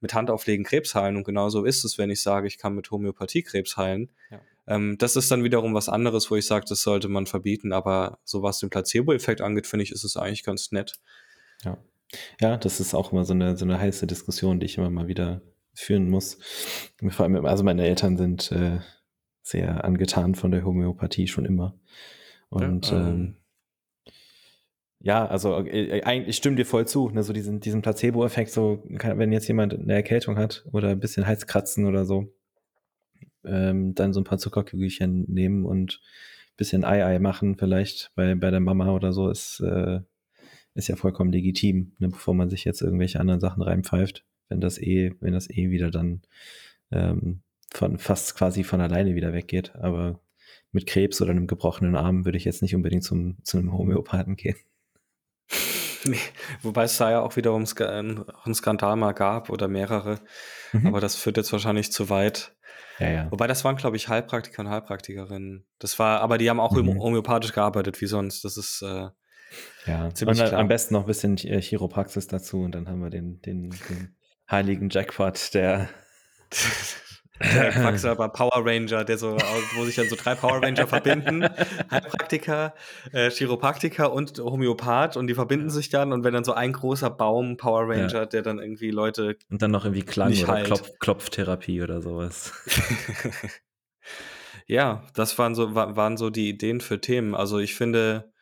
[0.00, 3.42] mit Handauflegen Krebs heilen und genauso ist es, wenn ich sage, ich kann mit Homöopathie
[3.42, 4.08] Krebs heilen.
[4.30, 4.40] Ja.
[4.70, 7.72] Ähm, das ist dann wiederum was anderes, wo ich sage, das sollte man verbieten.
[7.72, 10.94] Aber so was den Placebo-Effekt angeht, finde ich, ist es eigentlich ganz nett.
[11.64, 11.76] Ja.
[12.40, 15.08] Ja, das ist auch immer so eine, so eine heiße Diskussion, die ich immer mal
[15.08, 15.42] wieder
[15.74, 16.38] führen muss.
[17.10, 18.78] Vor allem, also meine Eltern sind äh,
[19.42, 21.78] sehr angetan von der Homöopathie schon immer.
[22.48, 23.36] Und ja, ähm, ähm
[25.02, 29.32] ja, also äh, eigentlich stimme dir voll zu, ne, so diesen, diesen Placebo-Effekt, so wenn
[29.32, 32.32] jetzt jemand eine Erkältung hat oder ein bisschen Halskratzen oder so,
[33.44, 36.00] ähm, dann so ein paar Zuckerkügelchen nehmen und
[36.56, 40.00] bisschen Ei-Ei machen, vielleicht bei, bei der Mama oder so, ist, äh,
[40.74, 44.78] ist ja vollkommen legitim, ne, bevor man sich jetzt irgendwelche anderen Sachen reinpfeift, wenn das
[44.78, 46.20] eh, wenn das eh wieder dann
[46.90, 47.40] ähm,
[47.72, 49.74] von fast quasi von alleine wieder weggeht.
[49.76, 50.20] Aber
[50.72, 54.36] mit Krebs oder einem gebrochenen Arm würde ich jetzt nicht unbedingt zum, zu einem Homöopathen
[54.36, 54.56] gehen.
[56.06, 56.16] Nee,
[56.62, 60.18] wobei es da ja auch wiederum einen Skandal mal gab oder mehrere.
[60.72, 60.86] Mhm.
[60.86, 62.56] Aber das führt jetzt wahrscheinlich zu weit.
[62.98, 63.30] Ja, ja.
[63.30, 65.66] Wobei das waren, glaube ich, Heilpraktiker und Heilpraktikerinnen.
[65.78, 66.98] Das war, aber die haben auch mhm.
[66.98, 68.44] homöopathisch gearbeitet, wie sonst.
[68.44, 69.08] Das ist äh,
[69.86, 70.60] ja ziemlich und klar.
[70.60, 74.16] am besten noch ein bisschen Chiropraxis dazu und dann haben wir den, den, den
[74.50, 75.88] heiligen Jackpot, der
[77.40, 79.36] Der Quacksalber Power Ranger, der so,
[79.74, 81.48] wo sich dann so drei Power Ranger verbinden.
[81.90, 82.74] Heilpraktiker,
[83.12, 87.10] äh, Chiropraktiker und Homöopath und die verbinden sich dann und wenn dann so ein großer
[87.10, 88.26] Baum Power Ranger, ja.
[88.26, 89.36] der dann irgendwie Leute.
[89.50, 90.66] Und dann noch irgendwie Klang oder halt.
[90.66, 92.52] Klopf, Klopftherapie oder sowas.
[94.66, 97.34] ja, das waren so, waren so die Ideen für Themen.
[97.34, 98.32] Also ich finde,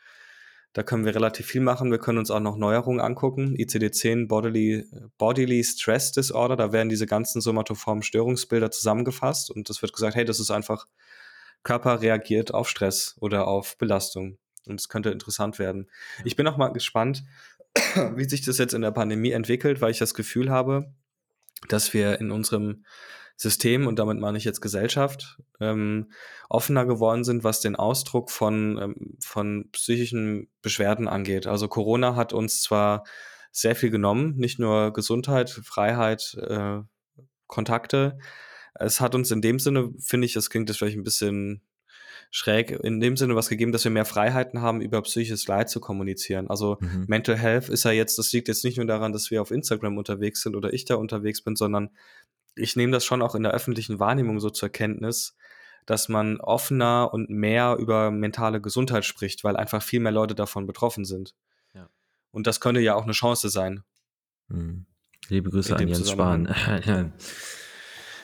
[0.74, 1.90] da können wir relativ viel machen.
[1.90, 3.56] Wir können uns auch noch Neuerungen angucken.
[3.56, 9.92] ICD-10 Bodily, Bodily Stress Disorder, da werden diese ganzen somatoformen Störungsbilder zusammengefasst und es wird
[9.92, 10.86] gesagt, hey, das ist einfach,
[11.62, 14.38] Körper reagiert auf Stress oder auf Belastung.
[14.66, 15.90] Und es könnte interessant werden.
[16.24, 17.24] Ich bin auch mal gespannt,
[18.14, 20.92] wie sich das jetzt in der Pandemie entwickelt, weil ich das Gefühl habe,
[21.68, 22.84] dass wir in unserem
[23.40, 26.10] System, und damit meine ich jetzt Gesellschaft, ähm,
[26.48, 31.46] offener geworden sind, was den Ausdruck von, ähm, von psychischen Beschwerden angeht.
[31.46, 33.04] Also Corona hat uns zwar
[33.52, 36.80] sehr viel genommen, nicht nur Gesundheit, Freiheit, äh,
[37.46, 38.18] Kontakte.
[38.74, 41.62] Es hat uns in dem Sinne, finde ich, das klingt jetzt vielleicht ein bisschen
[42.30, 45.78] schräg, in dem Sinne was gegeben, dass wir mehr Freiheiten haben, über psychisches Leid zu
[45.78, 46.50] kommunizieren.
[46.50, 47.04] Also mhm.
[47.06, 49.96] Mental Health ist ja jetzt, das liegt jetzt nicht nur daran, dass wir auf Instagram
[49.96, 51.90] unterwegs sind oder ich da unterwegs bin, sondern
[52.58, 55.36] ich nehme das schon auch in der öffentlichen Wahrnehmung so zur Kenntnis,
[55.86, 60.66] dass man offener und mehr über mentale Gesundheit spricht, weil einfach viel mehr Leute davon
[60.66, 61.34] betroffen sind.
[61.74, 61.88] Ja.
[62.30, 63.84] Und das könnte ja auch eine Chance sein.
[64.48, 64.86] Mhm.
[65.28, 66.46] Liebe Grüße an Jens Spahn.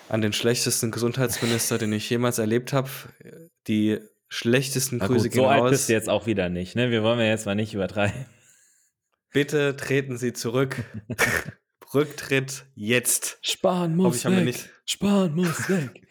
[0.08, 2.90] an den schlechtesten Gesundheitsminister, den ich jemals erlebt habe.
[3.66, 6.90] Die schlechtesten Na Grüße gut, gehen so alt bist du jetzt auch wieder nicht, ne?
[6.90, 8.26] Wir wollen ja jetzt mal nicht übertreiben.
[9.32, 10.84] Bitte treten Sie zurück.
[11.94, 13.38] Rücktritt jetzt.
[13.42, 14.44] Spahn muss weg.
[14.44, 14.70] Nicht...
[14.84, 16.06] Spahn muss weg.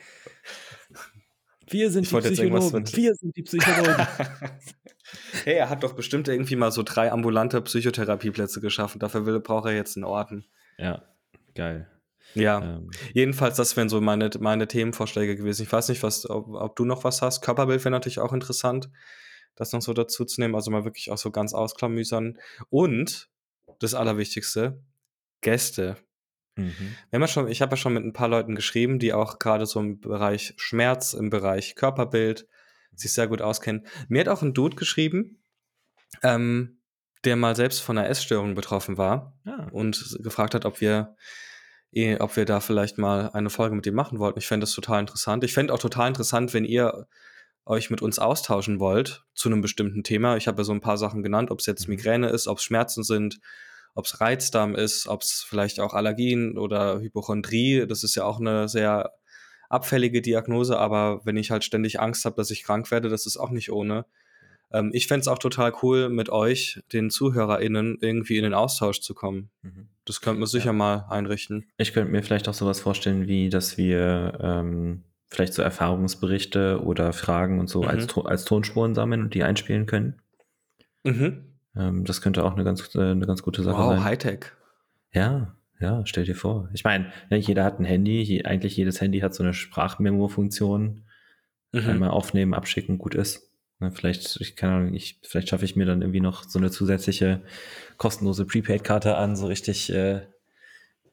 [1.67, 2.87] Wir sind ich die Psychologen.
[2.93, 4.07] Wir sind die Psychologen.
[5.43, 8.99] hey, er hat doch bestimmt irgendwie mal so drei ambulante Psychotherapieplätze geschaffen.
[8.99, 10.45] Dafür will, braucht er jetzt einen Orten.
[10.77, 11.03] Ja,
[11.55, 11.89] geil.
[12.35, 12.91] Ja, ähm.
[13.13, 15.63] jedenfalls, das wären so meine, meine Themenvorschläge gewesen.
[15.63, 17.41] Ich weiß nicht, was, ob, ob du noch was hast.
[17.41, 18.89] Körperbild wäre natürlich auch interessant.
[19.55, 20.55] das noch so dazu zu nehmen.
[20.55, 22.39] Also mal wirklich auch so ganz ausklamüsern.
[22.69, 23.29] Und
[23.79, 24.79] das Allerwichtigste,
[25.43, 25.97] Gäste.
[26.55, 26.95] Mhm.
[27.11, 29.65] Wenn man schon, ich habe ja schon mit ein paar Leuten geschrieben, die auch gerade
[29.65, 32.47] so im Bereich Schmerz, im Bereich Körperbild
[32.95, 33.85] sich sehr gut auskennen.
[34.07, 35.43] Mir hat auch ein Dude geschrieben,
[36.21, 36.79] ähm,
[37.23, 39.67] der mal selbst von einer Essstörung betroffen war ah.
[39.71, 41.15] und gefragt hat, ob wir,
[41.91, 44.39] eh, ob wir da vielleicht mal eine Folge mit ihm machen wollten.
[44.39, 45.43] Ich fände das total interessant.
[45.43, 47.07] Ich fände auch total interessant, wenn ihr
[47.65, 50.35] euch mit uns austauschen wollt zu einem bestimmten Thema.
[50.35, 51.95] Ich habe ja so ein paar Sachen genannt, ob es jetzt mhm.
[51.95, 53.39] Migräne ist, ob es Schmerzen sind,
[53.95, 57.85] ob es Reizdarm ist, ob es vielleicht auch Allergien oder Hypochondrie.
[57.87, 59.11] Das ist ja auch eine sehr
[59.69, 63.37] abfällige Diagnose, aber wenn ich halt ständig Angst habe, dass ich krank werde, das ist
[63.37, 64.05] auch nicht ohne.
[64.71, 69.01] Ähm, ich fände es auch total cool, mit euch, den ZuhörerInnen, irgendwie in den Austausch
[69.01, 69.49] zu kommen.
[69.61, 69.87] Mhm.
[70.05, 70.73] Das könnte man sicher ja.
[70.73, 71.65] mal einrichten.
[71.77, 77.13] Ich könnte mir vielleicht auch sowas vorstellen, wie dass wir ähm, vielleicht so Erfahrungsberichte oder
[77.13, 77.89] Fragen und so mhm.
[77.89, 80.21] als, als Tonspuren sammeln und die einspielen können.
[81.03, 81.52] Mhm.
[81.75, 83.97] Ähm, das könnte auch eine ganz, äh, eine ganz gute Sache wow, sein.
[83.97, 84.45] Wow, Hightech.
[85.13, 86.69] Ja, ja, stell dir vor.
[86.73, 91.03] Ich meine, ne, jeder hat ein Handy, eigentlich jedes Handy hat so eine Sprachmemo-Funktion.
[91.71, 91.89] Mhm.
[91.89, 93.51] Einmal aufnehmen, abschicken, gut ist.
[93.79, 96.71] Ne, vielleicht, ich keine Ahnung, ich, vielleicht schaffe ich mir dann irgendwie noch so eine
[96.71, 97.41] zusätzliche
[97.97, 100.21] kostenlose Prepaid-Karte an, so richtig äh,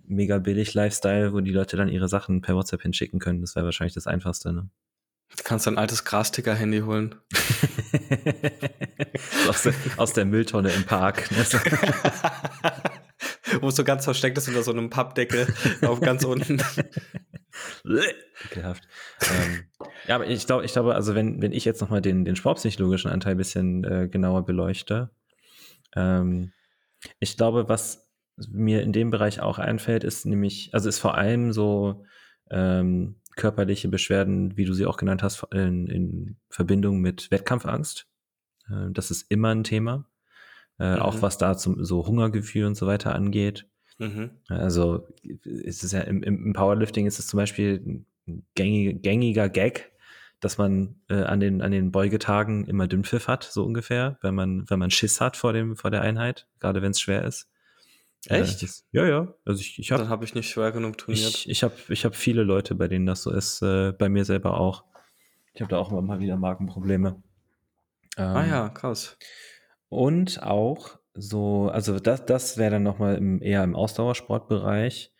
[0.05, 3.41] mega billig Lifestyle, wo die Leute dann ihre Sachen per WhatsApp hinschicken können.
[3.41, 4.69] Das wäre wahrscheinlich das Einfachste, ne?
[5.37, 7.15] Du kannst ein altes Grasticker-Handy holen.
[9.49, 11.31] aus, der, aus, der, Mülltonne im Park.
[11.31, 11.39] Ne?
[13.61, 15.47] Wo es so ganz versteckt ist unter so einem Pappdeckel
[15.83, 16.63] auf ganz unten.
[18.45, 18.89] Ekelhaft.
[19.23, 19.65] ähm,
[20.07, 23.11] ja, aber ich glaube, ich glaube, also wenn, wenn ich jetzt nochmal den, den sportpsychologischen
[23.11, 25.11] Anteil ein bisschen äh, genauer beleuchte,
[25.95, 26.53] ähm,
[27.19, 28.09] ich glaube, was
[28.49, 32.05] mir in dem Bereich auch einfällt, ist nämlich, also ist vor allem so
[32.51, 38.07] ähm, körperliche Beschwerden, wie du sie auch genannt hast, in, in Verbindung mit Wettkampfangst.
[38.69, 40.07] Äh, das ist immer ein Thema.
[40.79, 41.03] Äh, mhm.
[41.03, 43.67] Auch was da zum so Hungergefühl und so weiter angeht.
[43.99, 44.31] Mhm.
[44.49, 45.07] Also
[45.45, 47.83] ist es ja im, im Powerlifting ist es zum Beispiel
[48.27, 49.93] ein gängig, gängiger Gag,
[50.41, 54.65] dass man äh, an den an den Beugetagen immer Dünnpfiff hat, so ungefähr, wenn man
[54.71, 57.51] wenn man Schiss hat vor dem vor der Einheit, gerade wenn es schwer ist.
[58.27, 58.63] Echt?
[58.63, 59.35] Das, ja, ja.
[59.45, 60.03] Also ich, ich habe.
[60.03, 61.29] Dann habe ich nicht schwer genug trainiert.
[61.29, 63.63] Ich, ich habe ich hab viele Leute, bei denen das so ist.
[63.63, 64.85] Äh, bei mir selber auch.
[65.55, 67.23] Ich habe da auch immer mal wieder Magenprobleme.
[68.17, 69.17] Ähm, ah ja, krass.
[69.89, 75.13] Und auch so, also das, das wäre dann nochmal im, eher im Ausdauersportbereich.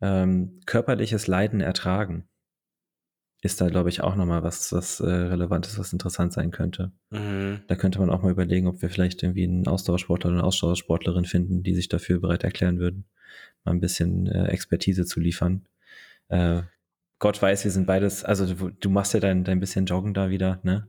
[0.00, 2.28] Ähm, körperliches Leiden ertragen
[3.40, 6.90] ist da, glaube ich, auch nochmal was, was äh, relevant ist, was interessant sein könnte.
[7.10, 7.60] Mhm.
[7.68, 11.24] Da könnte man auch mal überlegen, ob wir vielleicht irgendwie einen Ausdauersportler oder eine Ausdauersportlerin
[11.24, 13.04] finden, die sich dafür bereit erklären würden,
[13.64, 15.68] mal ein bisschen äh, Expertise zu liefern.
[16.28, 16.62] Äh,
[17.20, 20.30] Gott weiß, wir sind beides, also du, du, machst ja dein, dein bisschen Joggen da
[20.30, 20.88] wieder, ne?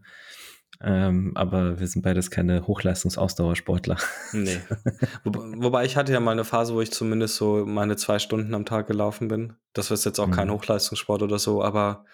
[0.82, 3.98] Ähm, aber wir sind beides keine Hochleistungsausdauersportler.
[4.32, 4.60] Nee.
[5.24, 8.54] Wo, wobei ich hatte ja mal eine Phase, wo ich zumindest so meine zwei Stunden
[8.54, 9.56] am Tag gelaufen bin.
[9.74, 10.32] Das ist jetzt auch mhm.
[10.32, 12.06] kein Hochleistungssport oder so, aber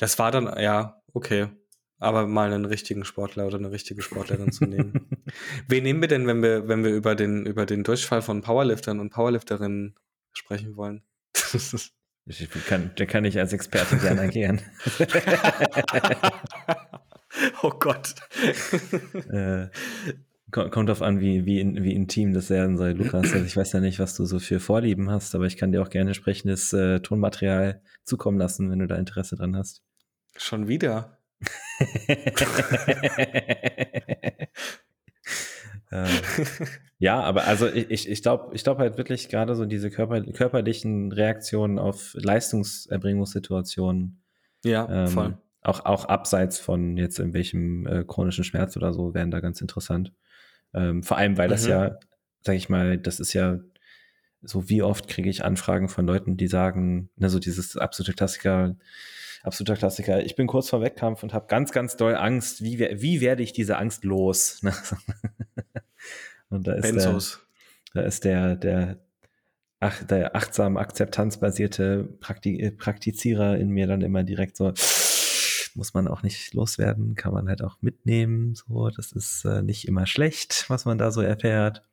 [0.00, 1.48] das war dann, ja, okay.
[1.98, 5.10] Aber mal einen richtigen Sportler oder eine richtige Sportlerin zu nehmen.
[5.68, 8.98] Wen nehmen wir denn, wenn wir, wenn wir über den, über den Durchfall von Powerliftern
[8.98, 9.94] und Powerlifterinnen
[10.32, 11.02] sprechen wollen?
[12.24, 14.62] ich kann, der kann ich als Experte gerne agieren.
[17.62, 18.14] oh Gott.
[19.30, 19.68] äh,
[20.50, 23.34] kommt drauf an, wie, wie, in, wie intim das sein soll, Lukas.
[23.34, 25.82] Also ich weiß ja nicht, was du so für Vorlieben hast, aber ich kann dir
[25.82, 29.82] auch gerne entsprechendes äh, Tonmaterial zukommen lassen, wenn du da Interesse dran hast.
[30.40, 31.18] Schon wieder.
[35.90, 36.06] äh,
[36.98, 41.12] ja, aber also ich, ich glaube ich glaub halt wirklich gerade so diese Körper, körperlichen
[41.12, 44.22] Reaktionen auf Leistungserbringungssituationen.
[44.64, 45.36] Ja, ähm, voll.
[45.60, 50.14] Auch, auch abseits von jetzt irgendwelchem äh, chronischen Schmerz oder so wären da ganz interessant.
[50.72, 51.70] Ähm, vor allem, weil das mhm.
[51.70, 51.98] ja,
[52.40, 53.58] sag ich mal, das ist ja
[54.42, 58.76] so wie oft kriege ich Anfragen von Leuten, die sagen, ne, so dieses absolute Klassiker,
[59.42, 60.24] absoluter Klassiker.
[60.24, 62.62] Ich bin kurz vor Wettkampf und habe ganz, ganz doll Angst.
[62.62, 64.62] Wie, wie werde ich diese Angst los?
[66.50, 66.56] Ne?
[66.56, 67.40] und da ist Benzos.
[67.94, 68.98] der, da ist der, der,
[69.78, 74.72] ach, der achtsam akzeptanzbasierte Prakti Praktizierer in mir dann immer direkt so,
[75.74, 78.54] muss man auch nicht loswerden, kann man halt auch mitnehmen.
[78.56, 81.84] So, das ist äh, nicht immer schlecht, was man da so erfährt.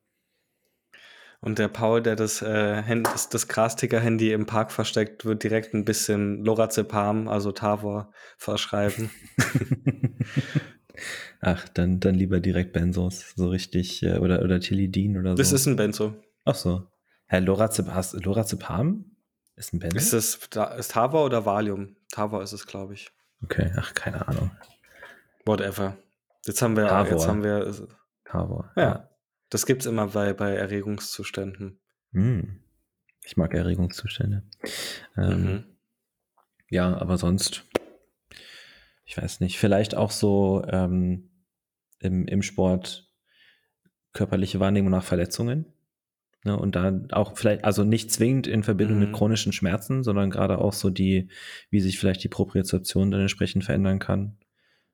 [1.39, 5.73] Und der Paul, der das, äh, Hand, das, das Grasticker-Handy im Park versteckt, wird direkt
[5.73, 9.11] ein bisschen Lorazepam, also Tavor, verschreiben.
[11.41, 15.37] Ach, dann, dann lieber direkt Benzos, so richtig, äh, oder, oder Tilidin oder so.
[15.37, 16.15] Das ist ein Benzo.
[16.45, 16.87] Ach so.
[17.27, 19.05] Herr Lorazepam, Lorazepam
[19.55, 19.97] ist ein Benzo?
[19.97, 20.13] Ist
[20.55, 21.95] das ist Tavor oder Valium?
[22.09, 23.11] Tavor ist es, glaube ich.
[23.43, 24.51] Okay, ach, keine Ahnung.
[25.45, 25.97] Whatever.
[26.45, 27.17] Jetzt haben wir, Carvor.
[27.17, 27.87] jetzt haben wir,
[28.23, 28.71] Carvor.
[28.75, 29.09] ja,
[29.49, 31.79] das gibt's immer bei, bei Erregungszuständen.
[32.13, 32.59] Hm.
[33.23, 34.43] Ich mag Erregungszustände.
[35.17, 35.63] Ähm, Mhm.
[36.69, 37.63] Ja, aber sonst,
[39.05, 41.29] ich weiß nicht, vielleicht auch so ähm,
[41.99, 43.09] im, im Sport
[44.13, 45.65] körperliche Wahrnehmung nach Verletzungen.
[46.43, 49.13] Ne, und da auch vielleicht, also nicht zwingend in Verbindung mit Mhm.
[49.13, 51.29] chronischen Schmerzen, sondern gerade auch so die,
[51.69, 54.37] wie sich vielleicht die Propriozeption dann entsprechend verändern kann.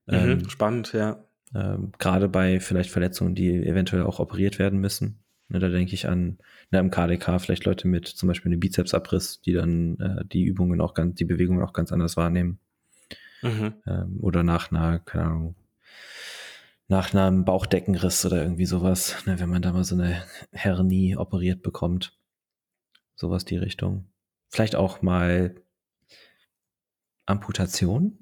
[0.06, 0.14] Mhm.
[0.16, 1.24] Ähm, Spannend, ja.
[1.56, 5.24] Ähm, gerade bei vielleicht Verletzungen, die eventuell auch operiert werden müssen.
[5.50, 6.40] Ne, da denke ich an
[6.72, 10.82] na, im KDK vielleicht Leute mit zum Beispiel einem Bizepsabriss, die dann äh, die Übungen
[10.82, 12.60] auch ganz, die Bewegungen auch ganz anders wahrnehmen.
[13.42, 13.74] Mhm.
[13.86, 15.56] Ähm, oder nach einer, keine Ahnung,
[16.88, 21.62] nach einem Bauchdeckenriss oder irgendwie sowas, ne, wenn man da mal so eine Hernie operiert
[21.62, 22.18] bekommt.
[23.16, 24.06] Sowas die Richtung.
[24.50, 25.56] Vielleicht auch mal
[27.26, 28.18] Amputation.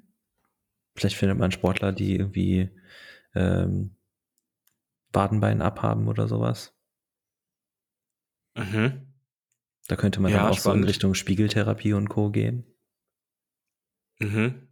[0.96, 2.70] Vielleicht findet man Sportler, die irgendwie
[3.36, 3.96] ähm,
[5.14, 6.74] Wadenbein abhaben oder sowas.
[8.56, 9.08] Mhm.
[9.88, 10.88] Da könnte man Ja, dann auch so in spannend.
[10.90, 12.30] Richtung Spiegeltherapie und Co.
[12.32, 12.66] gehen.
[14.20, 14.68] Mhm.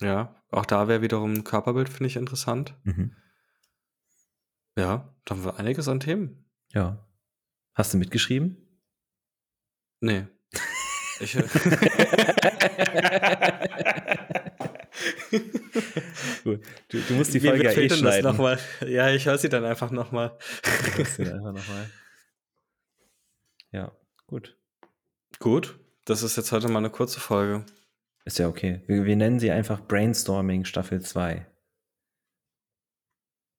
[0.00, 2.76] Ja, auch da wäre wiederum Körperbild, finde ich interessant.
[2.84, 3.14] Mhm.
[4.76, 6.50] Ja, da haben wir einiges an Themen.
[6.72, 7.06] Ja.
[7.74, 8.80] Hast du mitgeschrieben?
[10.00, 10.26] Nee.
[11.20, 11.36] Ich,
[16.44, 16.60] Gut.
[16.88, 18.24] Du, du musst die Folge wie ja eh denn das schneiden.
[18.24, 18.58] noch mal?
[18.86, 20.36] Ja, ich höre sie dann einfach nochmal.
[21.18, 21.64] Noch.
[23.72, 23.92] Ja,
[24.26, 24.56] gut.
[25.40, 27.66] Gut, das ist jetzt heute mal eine kurze Folge.
[28.24, 28.82] Ist ja okay.
[28.86, 31.46] Wir, wir nennen sie einfach Brainstorming Staffel 2.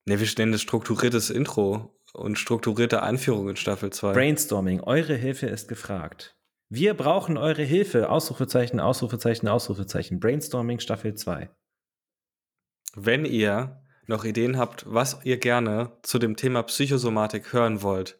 [0.07, 4.13] Ne, wir stellen das strukturiertes Intro und strukturierte Einführung in Staffel 2.
[4.13, 6.35] Brainstorming, eure Hilfe ist gefragt.
[6.69, 8.09] Wir brauchen eure Hilfe.
[8.09, 10.19] Ausrufezeichen, Ausrufezeichen, Ausrufezeichen.
[10.19, 11.49] Brainstorming Staffel 2.
[12.95, 18.19] Wenn ihr noch Ideen habt, was ihr gerne zu dem Thema Psychosomatik hören wollt,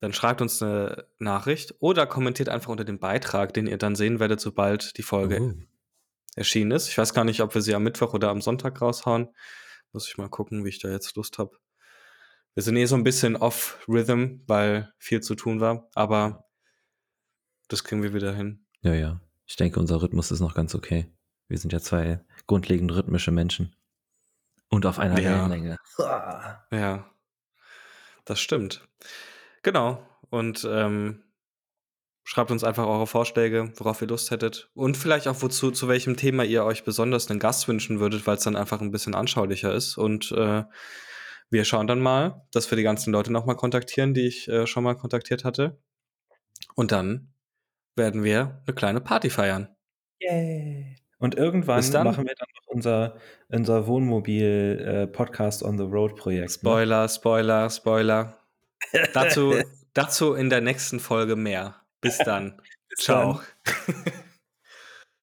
[0.00, 4.20] dann schreibt uns eine Nachricht oder kommentiert einfach unter dem Beitrag, den ihr dann sehen
[4.20, 5.54] werdet, sobald die Folge Uh.
[6.36, 6.88] erschienen ist.
[6.88, 9.28] Ich weiß gar nicht, ob wir sie am Mittwoch oder am Sonntag raushauen.
[9.92, 11.56] Muss ich mal gucken, wie ich da jetzt Lust habe.
[12.54, 16.46] Wir sind eh so ein bisschen off-Rhythm, weil viel zu tun war, aber
[17.68, 18.66] das kriegen wir wieder hin.
[18.80, 19.20] Ja, ja.
[19.46, 21.10] Ich denke, unser Rhythmus ist noch ganz okay.
[21.48, 23.74] Wir sind ja zwei grundlegend rhythmische Menschen.
[24.68, 25.30] Und auf einer Ja.
[25.48, 25.76] Wellenlänge.
[26.70, 27.10] Ja,
[28.24, 28.86] das stimmt.
[29.62, 30.04] Genau.
[30.28, 31.22] Und ähm,
[32.24, 34.70] schreibt uns einfach eure Vorschläge, worauf ihr Lust hättet.
[34.74, 38.36] Und vielleicht auch, wozu, zu welchem Thema ihr euch besonders einen Gast wünschen würdet, weil
[38.36, 39.96] es dann einfach ein bisschen anschaulicher ist.
[39.96, 40.64] Und äh,
[41.50, 44.82] wir schauen dann mal, dass wir die ganzen Leute nochmal kontaktieren, die ich äh, schon
[44.82, 45.80] mal kontaktiert hatte.
[46.74, 47.32] Und dann
[47.94, 49.68] werden wir eine kleine Party feiern.
[50.20, 50.95] Yay.
[51.18, 53.16] Und irgendwann machen wir dann noch unser,
[53.48, 56.48] unser Wohnmobil äh, Podcast on the Road Projekt.
[56.48, 56.70] Ne?
[56.70, 58.38] Spoiler, Spoiler, Spoiler.
[59.14, 59.54] dazu,
[59.94, 61.76] dazu in der nächsten Folge mehr.
[62.00, 62.60] Bis dann.
[62.88, 63.40] Bis Ciao.
[63.64, 64.12] dann.